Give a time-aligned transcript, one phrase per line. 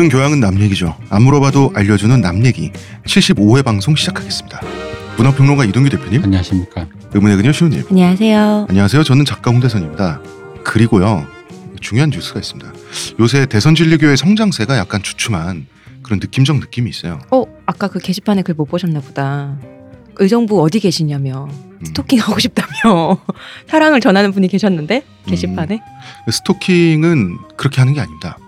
[0.00, 0.96] 모든 교양은 남 얘기죠.
[1.10, 2.72] 안 물어봐도 알려주는 남 얘기
[3.04, 4.58] 75회 방송 시작하겠습니다.
[5.18, 6.86] 문화평론가 이동규 대표님, 안녕하십니까.
[7.12, 7.84] 의문의 그녀 시우님.
[7.90, 8.66] 안녕하세요.
[8.70, 9.02] 안녕하세요.
[9.04, 10.22] 저는 작가 홍대선입니다.
[10.64, 11.26] 그리고요
[11.82, 12.72] 중요한 뉴스가 있습니다.
[13.20, 15.66] 요새 대선 진리교의 성장세가 약간 주춤한
[16.02, 17.18] 그런 느낌적 느낌이 있어요.
[17.30, 19.58] 어, 아까 그 게시판에 글 못 보셨나 보다.
[20.16, 21.84] 의정부 어디 계시냐며 음.
[21.84, 23.18] 스토킹 하고 싶다며
[23.68, 25.78] 사랑을 전하는 분이 계셨는데 게시판에
[26.30, 28.38] 스토킹은 그렇게 하는 게 아닙니다.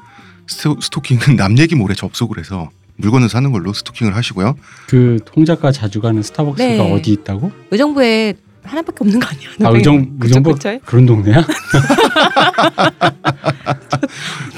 [0.53, 4.57] 스토, 스토킹은 남 얘기 모래 접속을 해서 물건을 사는 걸로 스토킹을 하시고요.
[4.87, 6.93] 그 홍작가 자주 가는 스타벅스가 네.
[6.93, 7.51] 어디 있다고?
[7.71, 9.49] 의정부에 하나밖에 없는 거 아니야?
[9.65, 10.81] 아 의정 그쪽 의정부 근처에?
[10.85, 11.45] 그런 동네야?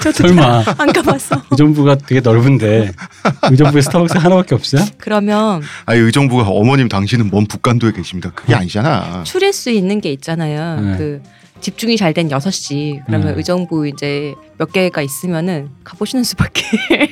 [0.02, 1.42] 저도 설마 안 가봤어.
[1.52, 2.92] 의정부가 되게 넓은데
[3.50, 4.84] 의정부에 스타벅스 하나밖에 없어요?
[4.98, 8.30] 그러면 아니 의정부가 어머님 당신은 먼 북간도에 계십니다.
[8.34, 9.22] 그게 아니잖아.
[9.24, 10.80] 추릴 수 있는 게 있잖아요.
[10.80, 10.96] 네.
[10.98, 11.22] 그
[11.60, 13.34] 집중이 잘 된 6시 그러면 네.
[13.36, 16.62] 의정부 이제 몇 개가 있으면은 가보시는 수밖에.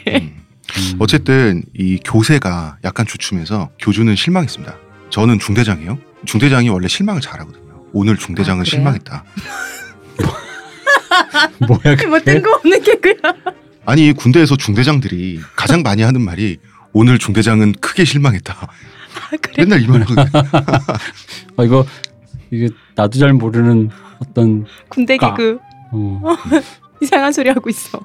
[0.08, 0.14] 음.
[0.18, 0.96] 음.
[1.00, 4.76] 어쨌든 이 교세가 약간 주춤해서 교주는 실망했습니다.
[5.10, 5.98] 저는 중대장이에요.
[6.24, 7.62] 중대장이 원래 실망을 잘하거든요.
[7.92, 8.64] 오늘 중대장은 아?
[8.64, 9.24] 실망했다.
[11.66, 12.06] 뭐야 그게?
[12.06, 13.14] 뭐 뜬금없는 개그야.
[13.84, 16.58] 아니 군대에서 중대장들이 가장 많이 하는 말이
[16.92, 18.54] 오늘 중대장은 크게 실망했다.
[18.54, 19.54] 아, 그래?
[19.58, 20.42] 맨날 이말 하거든요.
[21.56, 21.84] 아, 이거
[22.50, 23.90] 이게 나도 잘 모르는
[24.22, 25.34] 어떤 군대 까.
[25.34, 25.58] 개그
[25.92, 26.22] 어,
[27.02, 28.00] 이상한 소리 하고 있어.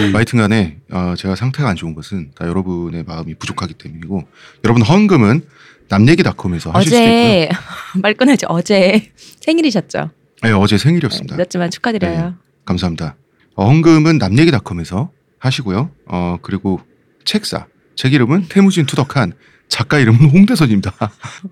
[0.00, 4.24] 음, 하여튼간에 어, 제가 상태가 안 좋은 것은 다 여러분의 마음이 부족하기 때문이고
[4.64, 5.42] 여러분 헌금은
[5.88, 6.94] 남얘기닷컴에서 하실.
[6.94, 7.48] 어제
[8.00, 10.10] 말 끊어야지 어제 생일이셨죠?
[10.42, 11.36] 네, 어제 생일이었습니다.
[11.36, 12.28] 늦었지만 축하드려요.
[12.30, 12.34] 네.
[12.64, 13.16] 감사합니다.
[13.56, 15.90] 어, 헌금은 남얘기닷컴에서 하시고요.
[16.06, 16.80] 어, 그리고
[17.24, 19.34] 책사 책 이름은 태무진 투덕한
[19.70, 20.92] 작가 이름은 홍대선입니다.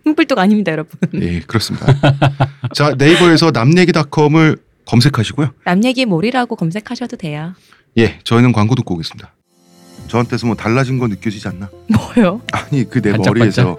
[0.05, 0.99] 흠불뚝 아닙니다, 여러분.
[1.15, 1.87] 예, 그렇습니다.
[2.75, 5.53] 자 네이버에서 남얘기닷컴을 검색하시고요.
[5.65, 7.55] 남 얘기 몰이라고 검색하셔도 돼요.
[7.97, 9.33] 예, 저희는 광고 듣고 오겠습니다.
[10.09, 11.69] 저한테서 뭐 달라진 거 느껴지지 않나?
[11.89, 12.41] 뭐요?
[12.53, 13.65] 아니 그 내 반짝반짝.
[13.67, 13.77] 머리에서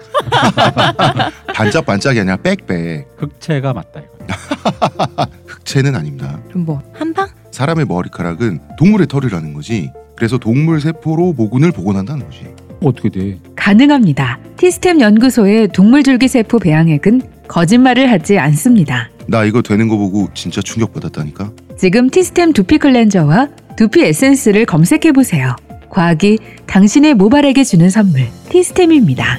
[1.54, 5.26] 반짝반짝이 아니라 빽빽 흑채가 맞다 이거.
[5.46, 6.40] 흑채는 아닙니다.
[6.48, 7.28] 그럼 뭐 한방?
[7.50, 9.90] 사람의 머리카락은 동물의 털이라는 거지.
[10.16, 12.46] 그래서 동물 세포로 모근을 복원한다는 거지.
[12.82, 13.38] 어떻게 돼?
[13.56, 14.38] 가능합니다.
[14.56, 19.10] 티스템 연구소의 동물줄기세포 배양액은 거짓말을 하지 않습니다.
[19.26, 21.52] 나 이거 되는 거 보고 진짜 충격받았다니까.
[21.78, 25.56] 지금 티스템 두피 클렌저와 두피 에센스를 검색해 보세요.
[25.88, 29.38] 과학이 당신의 모발에게 주는 선물 티스템입니다.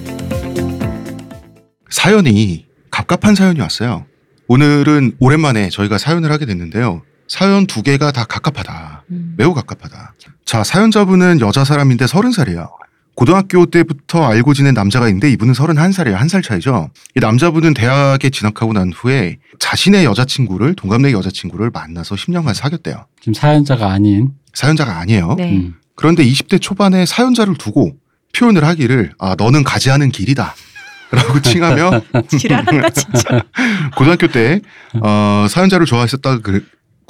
[1.89, 4.05] 사연이 갑갑한 사연이 왔어요.
[4.47, 7.03] 오늘은 오랜만에 저희가 사연을 하게 됐는데요.
[7.27, 9.03] 사연 두 개가 다 갑갑하다.
[9.11, 9.35] 음.
[9.37, 10.15] 매우 갑갑하다.
[10.43, 12.69] 자, 사연자분은 여자 사람인데 서른 살이에요.
[13.25, 16.17] 고등학교 때부터 알고 지낸 남자가 있는데 이분은 서른한 살이에요.
[16.17, 16.89] 한 살 차이죠.
[17.15, 23.05] 이 남자분은 대학에 진학하고 난 후에 자신의 여자친구를 동갑내기 여자친구를 만나서 10년간 사귀었대요.
[23.19, 25.35] 지금 사연자가 아닌 사연자가 아니에요.
[25.37, 25.51] 네.
[25.51, 27.93] 음, 그런데 20대 초반에 사연자를 두고
[28.35, 30.55] 표현을 하기를 아 너는 가지 않은 길이다.
[31.11, 33.43] 라고 칭하며 지랄한다 진짜.
[33.97, 34.61] 고등학교 때
[34.99, 36.39] 어, 사연자를 좋아했었다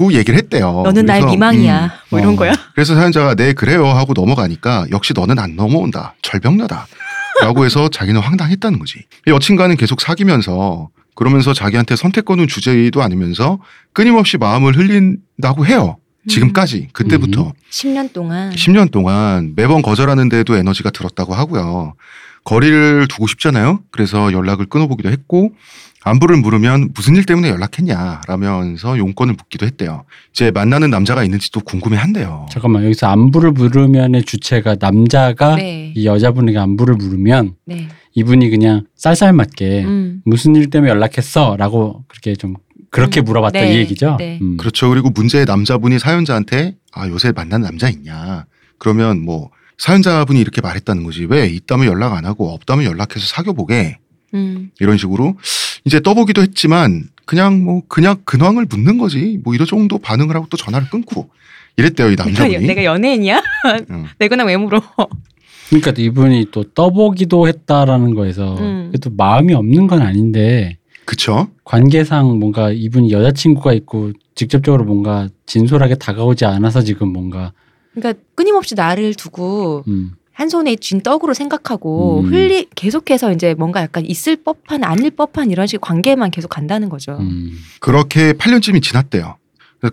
[0.02, 0.82] 고 얘기를 했대요.
[0.84, 1.84] 너는 날 미망이야.
[1.86, 2.36] 음, 뭐 이런 어.
[2.36, 2.54] 거야?
[2.74, 6.16] 그래서 사연자가 네 그래요 하고 넘어가니까 역시 너는 안 넘어온다.
[6.24, 6.88] 절벽녀다.
[7.42, 9.06] 라고 해서 자기는 황당했다는 거지.
[9.28, 13.60] 이 여친과는 계속 사귀면서 그러면서 자기한테 선택권은 주제도 않으면서
[13.94, 15.98] 끊임없이 마음을 흘린다고 해요.
[16.28, 21.94] 지금까지 그때부터 10년 동안 10년 동안 매번 거절하는데도 에너지가 들었다고 하고요.
[22.44, 23.82] 거리를 두고 싶잖아요.
[23.92, 25.52] 그래서 연락을 끊어보기도 했고
[26.04, 30.04] 안부를 물으면 무슨 일 때문에 연락했냐라면서 용건을 묻기도 했대요.
[30.32, 32.48] 이제 만나는 남자가 있는지도 궁금해한대요.
[32.50, 35.94] 잠깐만 여기서 안부를 물으면의 주체가 남자가 네.
[35.96, 37.88] 이 여자분에게 안부를 물으면 네.
[38.16, 40.22] 이분이 그냥 쌀쌀맞게 음.
[40.26, 42.56] 무슨 일 때문에 연락했어?라고 그렇게 좀
[42.90, 43.26] 그렇게 음.
[43.26, 44.18] 물어봤다 네, 이 얘기죠.
[44.18, 44.40] 네.
[44.42, 44.58] 음.
[44.58, 44.90] 그렇죠.
[44.90, 48.46] 그리고 문제의 남자분이 사연자한테 아 요새 만나는 남자 있냐?
[48.80, 51.26] 그러면 뭐 사연자분이 이렇게 말했다는 거지.
[51.26, 53.98] 왜 있다면 연락 안 하고 없다면 연락해서 사귀어 보게.
[54.36, 54.70] 음.
[54.80, 55.36] 이런 식으로
[55.86, 59.40] 이제 떠보기도 했지만 그냥 뭐 그냥 근황을 묻는 거지.
[59.44, 61.30] 뭐 이런 정도 반응을 하고 또 전화를 끊고
[61.78, 62.54] 이랬대요 이 내가, 남자분이.
[62.54, 63.42] 여- 내가 연예인이야?
[63.90, 64.06] 응.
[64.20, 64.82] 내 근황 왜 물어?
[65.70, 68.92] 그러니까 이분이 또 떠보기도 했다라는 거에서 음.
[69.02, 71.48] 또 마음이 없는 건 아닌데 그쵸?
[71.64, 77.52] 관계상 뭔가 이분이 여자친구가 있고 직접적으로 뭔가 진솔하게 다가오지 않아서 지금 뭔가
[77.94, 82.26] 그러니까 끊임없이 나를 두고 음, 한 손에 쥔 떡으로 생각하고 음.
[82.34, 87.18] 흘리 계속해서 이제 뭔가 약간 있을 법한 아닐 법한 이런 식의 관계만 계속 간다는 거죠.
[87.20, 87.52] 음.
[87.80, 89.38] 그렇게 8년쯤이 지났대요.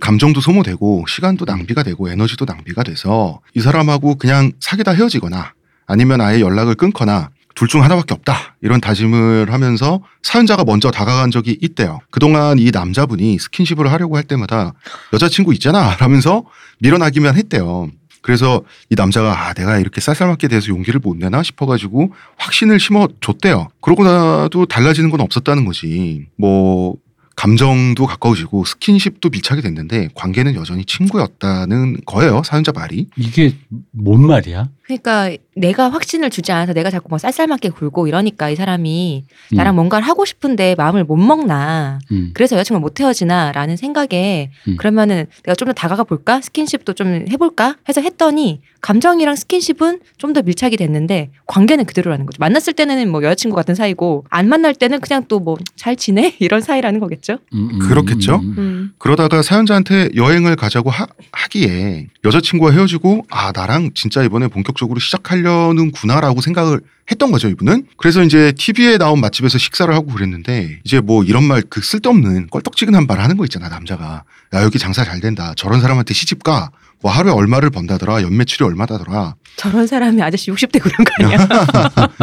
[0.01, 5.55] 감정도 소모되고 시간도 낭비가 되고 에너지도 낭비가 돼서 이 사람하고 그냥 사귀다 헤어지거나
[5.87, 8.55] 아니면 아예 연락을 끊거나 둘 중 하나밖에 없다.
[8.63, 11.99] 이런 다짐을 하면서 사연자가 먼저 다가간 적이 있대요.
[12.11, 14.75] 그동안 이 남자분이 스킨십을 하려고 할 때마다
[15.13, 15.97] 여자친구 있잖아.
[15.97, 16.45] 라면서
[16.79, 17.91] 밀어나기만 했대요.
[18.23, 23.69] 그래서 이 남자가 아 내가 이렇게 쌀쌀맞게 대해서 용기를 못 내나 싶어가지고 확신을 심어줬대요.
[23.81, 26.27] 그러고 나도 달라지는 건 없었다는 거지.
[26.37, 26.95] 뭐
[27.35, 32.43] 감정도 가까워지고 스킨십도 밀착이 됐는데 관계는 여전히 친구였다는 거예요.
[32.45, 33.07] 사연자 말이.
[33.17, 33.55] 이게
[33.93, 34.69] 뭔 말이야?
[34.89, 39.57] 그러니까 내가 확신을 주지 않아서 내가 자꾸 뭐 쌀쌀맞게 굴고 이러니까 이 사람이 음.
[39.57, 41.99] 나랑 뭔가를 하고 싶은데 마음을 못 먹나.
[42.11, 42.31] 음.
[42.33, 44.77] 그래서 여자친구가 못 헤어지나라는 생각에 음.
[44.79, 50.41] 그러면은 내가 좀 더 다가가 볼까 스킨십도 좀 해볼까 해서 했더니 감정이랑 스킨십은 좀 더
[50.43, 55.25] 밀착이 됐는데 관계는 그대로라는 거죠 만났을 때는 뭐 여자친구 같은 사이고 안 만날 때는 그냥
[55.29, 58.37] 또 뭐 잘 지내 이런 사이라는 거겠죠 음, 음, 그렇겠죠?
[58.37, 58.59] 음, 음.
[58.59, 58.93] 음.
[58.99, 66.41] 그러다가 사연자한테 여행을 가자고 하, 하기에 여자친구와 헤어지고 아 나랑 진짜 이번에 본격 적으로 시작하려는구나라고
[66.41, 66.81] 생각을
[67.11, 67.87] 했던 거죠 이분은.
[67.97, 73.07] 그래서 이제 TV에 나온 맛집에서 식사를 하고 그랬는데 이제 뭐 이런 말 그 쓸데없는 껄떡지근한
[73.07, 74.25] 말 하는 거 있잖아 남자가.
[74.55, 75.53] 야 여기 장사 잘 된다.
[75.57, 76.71] 저런 사람한테 시집 가.
[77.01, 78.23] 뭐 하루에 얼마를 번다더라?
[78.23, 79.35] 연매출이 얼마다더라?
[79.57, 81.47] 저런 사람이 아저씨 60대 그런 거 아니야?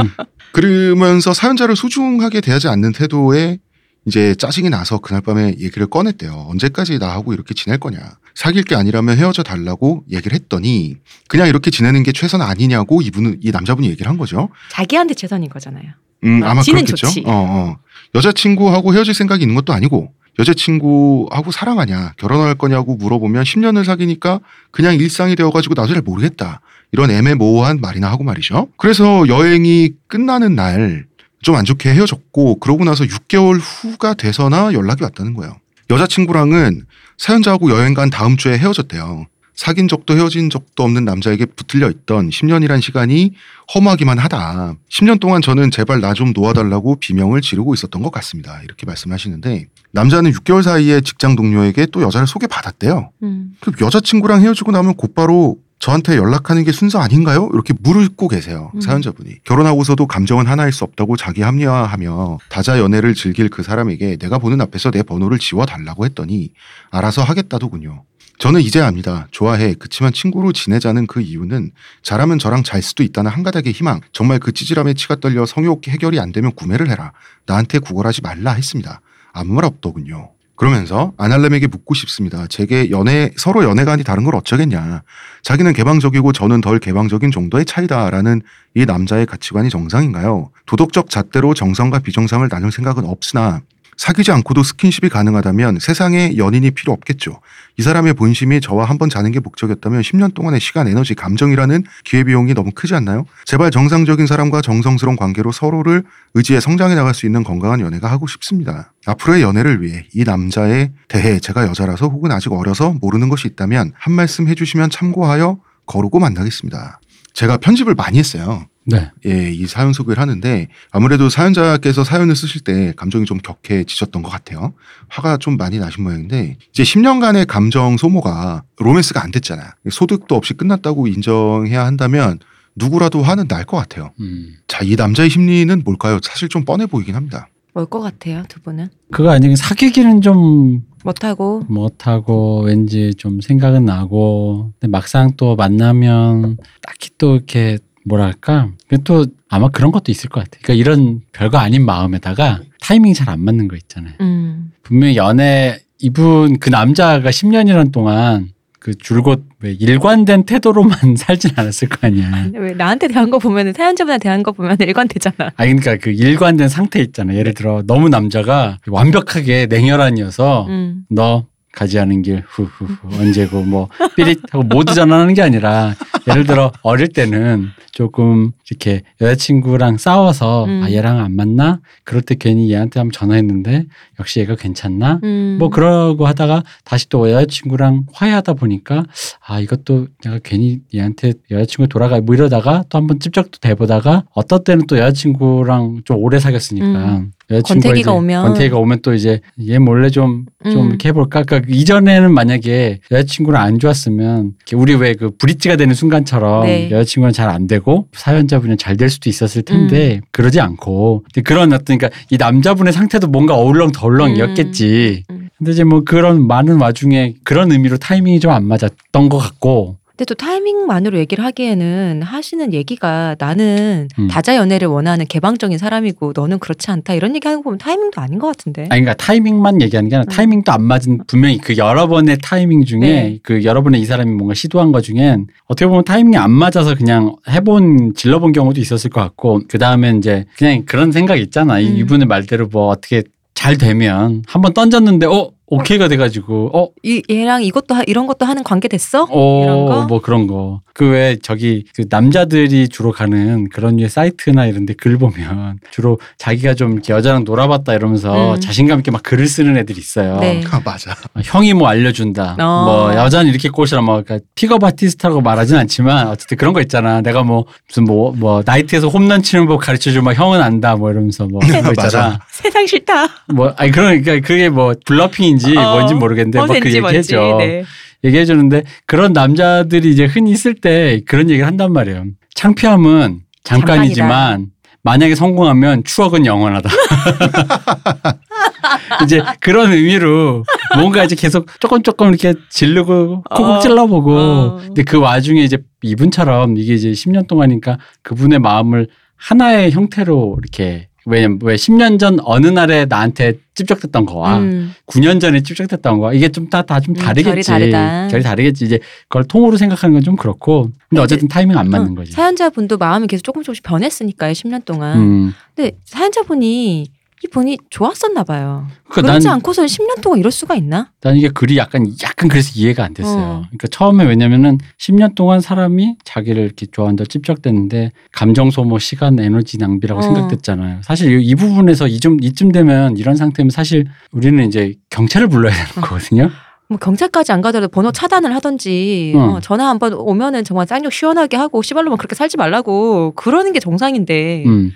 [0.52, 3.60] 그러면서 사연자를 소중하게 대하지 않는 태도에
[4.06, 6.46] 이제 짜증이 나서 그날 밤에 얘기를 꺼냈대요.
[6.50, 8.00] 언제까지 나하고 이렇게 지낼 거냐.
[8.36, 10.98] 사귈 게 아니라면 헤어져 달라고 얘기를 했더니
[11.28, 14.50] 그냥 이렇게 지내는 게 최선 아니냐고 이분은 이 남자분이 얘기를 한 거죠.
[14.70, 15.86] 자기한테 최선인 거잖아요
[16.26, 16.96] 음, 아, 아마 그렇겠죠.
[16.96, 17.24] 좋지.
[17.26, 17.78] 어, 어.
[18.14, 24.40] 여자친구하고 헤어질 생각이 있는 것도 아니고 여자친구하고 사랑하냐 결혼할 거냐고 물어보면 10년을 사귀니까
[24.72, 26.62] 그냥 일상이 되어가지고 나도 잘 모르겠다
[26.92, 31.06] 이런 애매모호한 말이나 하고 말이죠 그래서 여행이 끝나는 날
[31.46, 35.56] 좀 안 좋게 헤어졌고 그러고 나서 6개월 후가 돼서나 연락이 왔다는 거예요
[35.90, 36.86] 여자친구랑은
[37.18, 42.82] 사연자하고 여행 간 다음 주에 헤어졌대요 사귄 적도 헤어진 적도 없는 남자에게 붙들려 있던 10년이란
[42.82, 43.32] 시간이
[43.74, 44.76] 험하기만 하다.
[44.90, 48.60] 10년 동안 저는 제발 나 좀 놓아달라고 비명을 지르고 있었던 것 같습니다.
[48.66, 53.12] 이렇게 말씀하시는데 남자는 6개월 사이에 직장 동료에게 또 여자를 소개받았대요.
[53.24, 53.54] 음.
[53.62, 55.56] 그 여자친구랑 헤어지고 나면 곧바로
[55.86, 57.48] 저한테 연락하는 게 순서 아닌가요?
[57.54, 58.72] 이렇게 물고 계세요.
[58.74, 58.82] 음.
[58.82, 59.44] 사연자분이.
[59.44, 64.90] 결혼하고서도 감정은 하나일 수 없다고 자기 합리화하며 다자 연애를 즐길 그 사람에게 내가 보는 앞에서
[64.90, 66.50] 내 번호를 지워달라고 했더니
[66.90, 68.04] 알아서 하겠다더군요.
[68.40, 69.28] 저는 이제 압니다.
[69.30, 69.76] 좋아해.
[69.76, 71.70] 그치만 친구로 지내자는 그 이유는
[72.02, 74.02] 잘하면 저랑 잘 수도 있다는 한 가닥의 희망.
[74.12, 77.12] 정말 그 찌질함에 치가 떨려 성욕 해결이 안 되면 구매를 해라.
[77.46, 79.02] 나한테 구걸하지 말라 했습니다.
[79.34, 80.32] 아무 말 없더군요.
[80.56, 82.48] 그러면서 아날렘에게 묻고 싶습니다.
[82.48, 85.04] 제게 연애 서로 연애관이 다른 걸 어쩌겠냐.
[85.44, 88.42] 자기는 개방적이고 저는 덜 개방적인 정도의 차이다라는
[88.74, 90.52] 이 남자의 가치관이 정상인가요?
[90.66, 93.62] 도덕적 잣대로 정상과 비정상을 나눌 생각은 없으나
[93.98, 97.40] 사귀지 않고도 스킨십이 가능하다면 세상에 연인이 필요 없겠죠.
[97.78, 102.72] 이 사람의 본심이 저와 한번 자는 게 목적이었다면 10년 동안의 시간, 에너지, 감정이라는 기회비용이 너무
[102.72, 103.26] 크지 않나요?
[103.46, 106.04] 제발 정상적인 사람과 정성스러운 관계로 서로를
[106.34, 108.94] 의지해 성장해 나갈 수 있는 건강한 연애가 하고 싶습니다.
[109.06, 114.14] 앞으로의 연애를 위해 이 남자에 대해 제가 여자라서 혹은 아직 어려서 모르는 것이 있다면 한
[114.14, 117.00] 말씀 해주시면 참고하여 거르고 만나겠습니다.
[117.34, 118.66] 제가 편집을 많이 했어요.
[118.86, 119.10] 네.
[119.26, 124.74] 예, 이 사연 소개를 하는데 아무래도 사연자께서 사연을 쓰실 때 감정이 좀 격해지셨던 것 같아요.
[125.10, 129.68] 화가 좀 많이 나신 모양인데 이제 10년간의 감정 소모가 로맨스가 안 됐잖아요.
[129.90, 132.40] 소득도 없이 끝났다고 인정해야 한다면
[132.76, 134.12] 누구라도 화는 날 것 같아요.
[134.20, 134.56] 음.
[134.68, 136.20] 자, 이 남자의 심리는 뭘까요?
[136.22, 137.48] 사실 좀 뻔해 보이긴 합니다.
[137.74, 144.72] 뭘 것 같아요 두 분은 그거 아니면 사귀기는 좀 못하고 못하고 왠지 좀 생각은 나고
[144.80, 148.70] 근데 막상 또 만나면 딱히 또 이렇게 뭐랄까
[149.04, 150.58] 또 아마 그런 것도 있을 것 같아.
[150.62, 154.14] 그러니까 이런 별거 아닌 마음에다가 타이밍이 잘안 맞는 거 있잖아요.
[154.22, 154.72] 음.
[154.84, 162.06] 분명히 연애 이분 그 남자가 10년이란 동안 그 줄곧 왜 일관된 태도로만 살진 않았을 거
[162.06, 162.30] 아니야.
[162.44, 165.36] 근데 왜 나한테 대한 거 보면은 사연자분한테 대한 거 보면 일관되잖아.
[165.56, 167.34] 아 그러니까 그 일관된 상태 있잖아.
[167.34, 171.06] 예를 들어 너무 남자가 완벽하게 냉혈한이어서 음.
[171.10, 175.94] 너 가지 않은 길 후후후 언제고 뭐 삐릿하고 모두 전환하는 게 아니라
[176.28, 180.82] 예를 들어 어릴 때는 조금 이렇게 여자친구랑 싸워서 음.
[180.84, 183.86] 아 얘랑 안 맞나 그럴 때 괜히 얘한테 한번 전화했는데
[184.20, 185.58] 역시 얘가 괜찮나 음.
[185.60, 189.06] 뭐 그러고 하다가 다시 또 여자친구랑 화해하다 보니까
[189.46, 194.88] 아 이것도 내가 괜히 얘한테 여자친구 돌아가 뭐 이러다가 또 한번 찝적도 대보다가 어떤 때는
[194.88, 197.32] 또 여자친구랑 좀 오래 사귀었으니까 음.
[197.52, 198.44] 여자친구가 권태기가 오면.
[198.46, 200.88] 권태기가 오면 또 이제 얘 몰래 좀좀 음.
[200.90, 206.90] 이렇게 해볼까 그러니까 이전에는 만약에 여자친구랑 안 좋았으면 우리 왜 그 브릿지가 되는 순간처럼 네.
[206.92, 212.10] 여자친구는 잘 안 되고 사연자 분은 잘될 수도 있었을 텐데 그러지 않고 그런 어떤 그러니까
[212.30, 215.24] 이 남자분의 상태도 뭔가 어울렁덜렁이었겠지.
[215.30, 215.50] 음.
[215.58, 220.24] 근데 이제 뭐 그런 많은 와중에 그런 의미로 타이밍이 좀 안 맞았던 것 같고 근데
[220.26, 224.30] 또 타이밍만으로 얘기를 하기에는 하시는 얘기가 나는 음.
[224.30, 228.40] 다자 연애를 원하는 개방적인 사람이고 너는 그렇지 않다 이런 얘기 하는 거 보면 타이밍도 아닌
[228.40, 228.84] 것 같은데.
[228.84, 230.34] 아니 그러니까 타이밍만 얘기하는 게 아니라 음.
[230.34, 233.40] 타이밍도 안 맞은 분명히 그 여러 번의 타이밍 중에 네.
[233.44, 237.36] 그 여러 번의 이 사람이 뭔가 시도한 것 중엔 어떻게 보면 타이밍이 안 맞아서 그냥
[237.50, 241.98] 해본 질러본 경우도 있었을 것 같고 그 다음에 이제 그냥 그런 생각이 있잖아 이 음.
[241.98, 247.94] 이분의 말대로 뭐 어떻게 잘 되면 한번 던졌는데 어 오케이가 돼가지고 어 이 얘랑 이것도
[247.94, 249.28] 하- 이런 것도 하는 관계 됐어?
[249.30, 250.06] 어, 이런 거?
[250.08, 250.82] 뭐 그런 거.
[250.96, 256.74] 그외 저기 그 남자들이 주로 가는 그런 류의 사이트나 이런 데 글 보면 주로 자기가
[256.74, 258.60] 좀 이렇게 여자랑 놀아봤다 이러면서 음.
[258.62, 260.40] 자신감 있게 막 글을 쓰는 애들이 있어요.
[260.40, 260.64] 네.
[260.72, 261.12] 아, 맞아.
[261.12, 262.56] 어, 형이 뭐 알려준다.
[262.60, 262.86] 어.
[262.86, 267.22] 뭐 여자는 이렇게 꼬시라 뭐 그러니까 pickup artist라고 말하진 않지만 어쨌든 그런 거 있잖아.
[267.22, 271.60] 내가 뭐 무슨 뭐뭐 나이트에서 홈런 치는 법 가르쳐주면 막 형은 안다 뭐 이러면서 뭐
[271.68, 272.28] 그런 거 있잖아.
[272.30, 272.40] 맞아.
[272.50, 273.28] 세상 싫다.
[273.54, 277.18] 뭐 아니 그러니까 그게 뭐 블러핑 인지 어, 뭔지 모르겠는데 뭐그 뭔지 뭔지.
[277.36, 277.58] 얘기해줘.
[277.60, 277.84] 네.
[278.24, 282.26] 얘기해 주는데 그런 남자들이 이제 흔히 있을 때 그런 얘기를 한단 말이에요.
[282.56, 284.68] 창피함은 잠깐이지만
[285.04, 286.90] 만약에 성공하면 추억은 영원하다.
[289.24, 290.64] 이제 그런 의미로
[290.96, 293.80] 뭔가 이제 계속 조금 조금 이렇게 지르고 콕콕 어.
[293.80, 294.76] 찔러보고 어.
[294.78, 301.60] 근데 그 와중에 이제 이분처럼 이게 이제 10년 동안이니까 그분의 마음을 하나의 형태로 이렇게 왜냐면
[301.64, 304.94] 왜 10년 전 어느 날에 나한테 찝적됐던 거와 음.
[305.08, 307.50] 9년 전에 찝적됐던 거 이게 좀 다 다좀 음, 다르겠지.
[307.50, 308.28] 결이 다르다.
[308.30, 308.86] 결이 다르겠지.
[308.86, 310.90] 이제 그걸 통으로 생각하는 건 좀 그렇고.
[311.10, 312.32] 근데 어쨌든 타이밍 안 맞는 어, 거지.
[312.32, 314.52] 사연자분도 마음이 계속 조금 조금씩 변했으니까요.
[314.54, 315.18] 10년 동안.
[315.20, 315.54] 음.
[315.76, 317.08] 근데 사연자분이
[317.46, 318.88] 이분이 좋았었나 봐요.
[319.08, 321.12] 그러니까 그렇지 난, 않고서는 10년 동안 이럴 수가 있나?
[321.22, 323.42] 난 이게 글이 약간 약간 그래서 이해가 안 됐어요.
[323.42, 323.62] 어.
[323.68, 330.20] 그러니까 처음에 왜냐면은 10년 동안 사람이 자기를 이렇게 좋아한다 찝적됐는데 감정 소모, 시간, 에너지 낭비라고
[330.20, 330.24] 어.
[330.24, 331.02] 생각됐잖아요.
[331.04, 335.90] 사실 이, 이 부분에서 이좀 이쯤 되면 이런 상태면 사실 우리는 이제 경찰을 불러야 되는
[336.02, 336.50] 거거든요.
[336.88, 339.40] 뭐 경찰까지 안 가더라도 번호 차단을 하든지 응.
[339.40, 343.80] 어, 전화 한 번 오면은 정말 쌍욕 시원하게 하고 시발로만 그렇게 살지 말라고 그러는 게
[343.80, 344.92] 정상인데 음.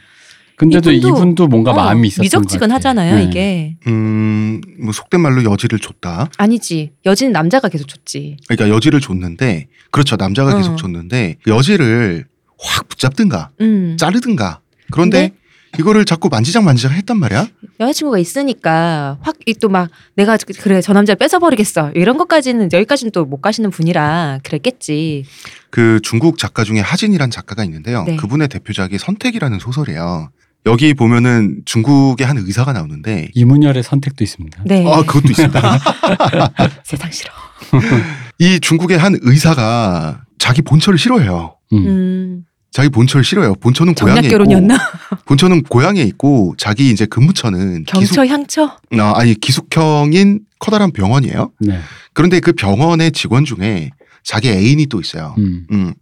[0.59, 3.15] 근데도 이분도- 이분도 뭔가 어, 마음이 있었던 것 미적지근하잖아요.
[3.15, 3.23] 네.
[3.23, 6.29] 이게 음, 뭐 속된 말로 여지를 줬다.
[6.37, 10.17] 아니지 여지는 남자가 계속 줬지 그러니까 여지를 줬는데, 그렇죠.
[10.17, 10.57] 남자가 어.
[10.57, 12.25] 계속 줬는데, 그 여지를
[12.59, 13.95] 확 붙잡든가, 음.
[13.97, 14.59] 자르든가.
[14.91, 15.31] 그런데
[15.77, 17.47] 이거를 자꾸 만지작 만지작 했단 말이야.
[17.79, 24.39] 여자친구가 있으니까 확이또막 내가 그래 저 남자를 뺏어버리겠어 이런 것까지는 여기까지는 또 못 가시는 분이라
[24.43, 25.23] 그랬겠지
[25.69, 28.03] 그 중국 작가 중에 하진이란 작가가 있는데요.
[28.03, 28.15] 네.
[28.17, 30.31] 그분의 대표작이 선택이라는 소설이에요.
[30.65, 34.63] 여기 보면은 중국의 한 의사가 나오는데, 이문열의 선택도 있습니다.
[34.65, 35.79] 네 아, 그것도 있습니다.
[36.83, 37.31] 세상 싫어
[38.39, 41.55] 이 중국의 한 의사가 자기 본처를 싫어해요.
[41.73, 41.77] 음.
[41.77, 43.55] 음, 자기 본처를 싫어해요.
[43.55, 44.77] 본처는 고향에 정략 있고, 결혼이었나
[45.25, 51.51] 본처는 고향에 있고, 자기 이제 근무처는 기숙, 경처 향처 아, 아니 기숙형인 커다란 병원이에요.
[51.61, 51.79] 네.
[52.13, 53.91] 그런데 그 병원의 직원 중에
[54.23, 55.35] 자기 애인이 또 있어요.
[55.37, 55.65] 음.
[55.71, 55.93] 음.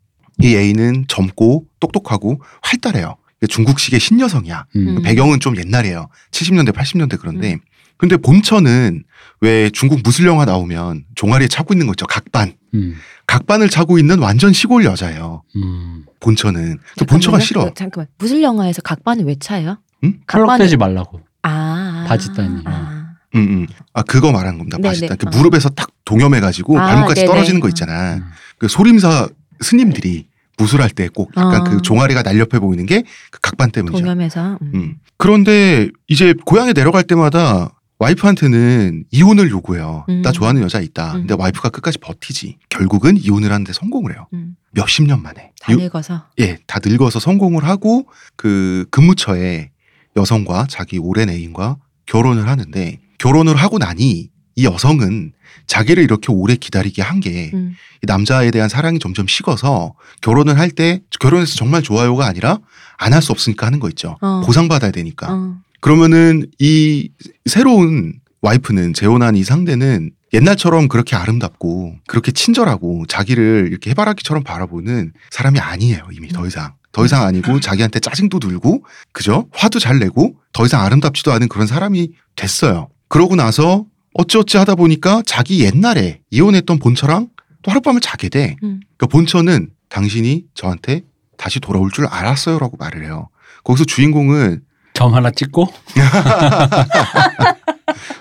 [0.42, 3.16] 이 애인은 젊고 똑똑하고 활달해요.
[3.46, 4.66] 중국식의 신여성이야.
[4.76, 4.88] 음.
[4.98, 5.02] 음.
[5.04, 6.10] 배경은 좀 옛날이에요.
[6.32, 7.58] 70년대, 80년대 그런데.
[7.98, 9.04] 근데 본처는
[9.42, 12.06] 왜 중국 무술 영화 나오면 종아리에 차고 있는 거 있죠.
[12.06, 12.54] 각반.
[12.74, 12.96] 음.
[13.26, 15.44] 각반을 차고 있는 완전 시골 여자예요.
[15.56, 16.06] 음.
[16.20, 16.78] 본처는.
[16.98, 17.40] 그 본처가.
[17.40, 17.62] 싫어.
[17.64, 19.78] 어, 잠깐만 무슨 영화에서 각반을 왜 차요?
[20.04, 20.20] 응?
[20.28, 21.22] 탈락되지 말라고.
[21.44, 22.62] 아 바지 따니.
[22.66, 22.98] 아.
[23.36, 23.68] 응, 응.
[23.94, 24.78] 아, 그거 말하는 겁니다.
[24.78, 24.88] 네네.
[24.88, 25.16] 바시다.
[25.16, 25.30] 그 어.
[25.30, 27.28] 무릎에서 딱 동염해가지고 아, 발목까지 네네.
[27.28, 27.70] 떨어지는 거 어.
[27.70, 28.16] 있잖아.
[28.16, 28.24] 음.
[28.58, 29.28] 그 소림사
[29.60, 31.64] 스님들이 무술할 때 꼭 약간 아.
[31.64, 34.02] 그 종아리가 날렵해 보이는 게 그 각반 때문이죠.
[34.04, 34.72] 동염에서 음.
[34.74, 34.96] 음.
[35.18, 40.06] 그런데 이제 고향에 내려갈 때마다 와이프한테는 이혼을 요구해요.
[40.10, 40.22] 음.
[40.22, 41.14] 나 좋아하는 여자 있다.
[41.14, 41.20] 음.
[41.22, 42.58] 근데 와이프가 끝까지 버티지.
[42.70, 44.28] 결국은 이혼을 하는데 성공을 해요.
[44.34, 44.56] 음.
[44.72, 45.52] 몇십 년 만에.
[45.62, 49.72] 다 유- 늙어서 예, 다 늙어서 성공을 하고 그 근무처에
[50.16, 55.34] 여성과 자기 오랜 애인과 결혼을 하는데 결혼을 하고 나니 이 여성은
[55.68, 57.76] 자기를 이렇게 오래 기다리게 한게 음.
[58.02, 62.60] 남자에 대한 사랑이 점점 식어서 결혼을 할 때 결혼해서 정말 좋아요가 아니라
[62.98, 64.18] 안 할 수 없으니까 하는 거 있죠.
[64.22, 64.42] 어.
[64.46, 65.28] 보상받아야 되니까.
[65.32, 65.58] 어.
[65.80, 67.10] 그러면은 이
[67.46, 75.60] 새로운 와이프는 재혼한 이 상대는 옛날처럼 그렇게 아름답고 그렇게 친절하고 자기를 이렇게 해바라기처럼 바라보는 사람이
[75.60, 78.84] 아니에요 이미 더 이상 더 이상 아니고 자기한테 짜증도 들고
[79.14, 83.86] 그죠 화도 잘 내고 더 이상 아름답지도 않은 그런 사람이 됐어요 그러고 나서
[84.18, 87.30] 어찌어찌 하다 보니까 자기 옛날에 이혼했던 본처랑
[87.62, 88.82] 또 하룻밤을 자게 돼 음.
[88.98, 91.04] 그 본처는 당신이 저한테
[91.38, 93.30] 다시 돌아올 줄 알았어요라고 말을 해요
[93.64, 94.62] 거기서 주인공은
[94.94, 95.68] 점 하나 찍고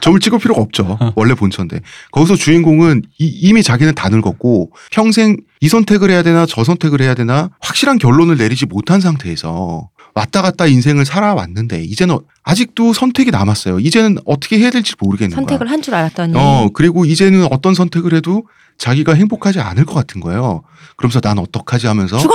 [0.01, 0.99] 점을 찍을 필요가 없죠.
[1.17, 1.81] 원래 본처인데.
[2.13, 7.15] 거기서 주인공은 이, 미 자기는 다 늙었고 평생 이 선택을 해야 되나 저 선택을 해야
[7.15, 13.79] 되나 확실한 결론을 내리지 못한 상태에서 왔다 갔다 인생을 살아왔는데 이제는 아직도 선택이 남았어요.
[13.81, 15.71] 이제는 어떻게 해야 될지 모르겠는 선택을.
[15.71, 18.47] 한 줄 알았더니 어 그리고 이제는 어떤 선택을 해도
[18.79, 20.63] 자기가 행복하지 않을 것 같은 거예요.
[20.97, 22.35] 그러면서 난 어떡하지 하면서 죽어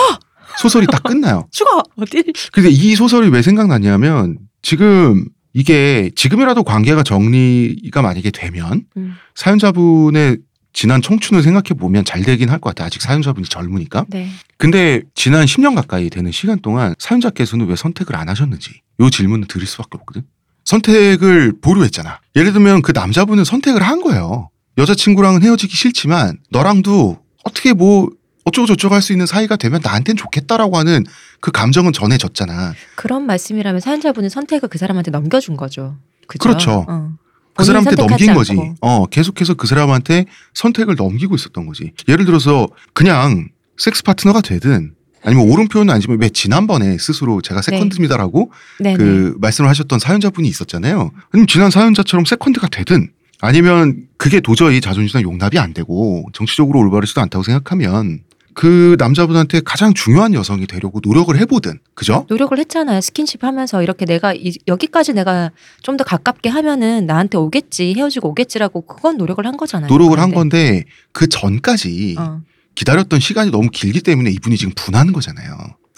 [0.59, 1.47] 소설이 딱 끝나요.
[1.51, 9.15] 죽어 어디 근데 이 소설이 왜 생각났냐면 지금 이게 지금이라도 관계가 정리가 만약에 되면 음.
[9.35, 10.37] 사연자분의
[10.73, 12.85] 지난 청춘을 생각해 보면 잘 되긴 할 것 같아.
[12.85, 14.05] 아직 사연자분이 젊으니까.
[14.09, 19.47] 네 근데 지난 10년 가까이 되는 시간 동안 사연자께서는 왜 선택을 안 하셨는지 요 질문을
[19.47, 20.23] 드릴 수밖에 없거든.
[20.65, 22.19] 선택을 보류했잖아.
[22.35, 24.49] 예를 들면 그 남자분은 선택을 한 거예요.
[24.77, 28.09] 여자친구랑은 헤어지기 싫지만 너랑도 어떻게 뭐
[28.45, 31.03] 어쩌고 저쩌고 할 수 있는 사이가 되면 나한텐 좋겠다라고 하는
[31.41, 32.73] 그 감정은 전해졌잖아.
[32.95, 35.97] 그런 말씀이라면 사연자분은 선택을 그 사람한테 넘겨준 거죠.
[36.27, 36.41] 그죠?
[36.43, 36.85] 그렇죠.
[36.87, 37.11] 어.
[37.61, 38.51] 그 사람한테 넘긴 거지.
[38.51, 38.75] 않고.
[38.81, 41.91] 어, 계속해서 그 사람한테 선택을 넘기고 있었던 거지.
[42.07, 48.51] 예를 들어서 그냥 섹스 파트너가 되든 아니면 옳은 표현은 아니지만 왜 지난번에 스스로 제가 세컨드입니다라고
[48.79, 48.97] 네네.
[48.97, 51.11] 그 말씀을 하셨던 사연자분이 있었잖아요.
[51.31, 57.43] 아니면 지난 사연자처럼 세컨드가 되든 아니면 그게 도저히 자존심상 용납이 안 되고 정치적으로 올바르지도 않다고
[57.43, 58.21] 생각하면
[58.53, 62.25] 그 남자분한테 가장 중요한 여성이 되려고 노력을 해보든 그죠?
[62.29, 62.99] 노력을 했잖아요.
[63.01, 68.81] 스킨십 하면서 이렇게 내가 이, 여기까지 내가 좀 더 가깝게 하면은 나한테 오겠지 헤어지고 오겠지라고
[68.87, 69.89] 그건 노력을 한 거잖아요.
[69.89, 70.35] 노력을 한 그런데.
[70.35, 72.41] 건데 그 전까지 어,
[72.75, 75.51] 기다렸던 시간이 너무 길기 때문에 이분이 지금 분하는 거잖아요.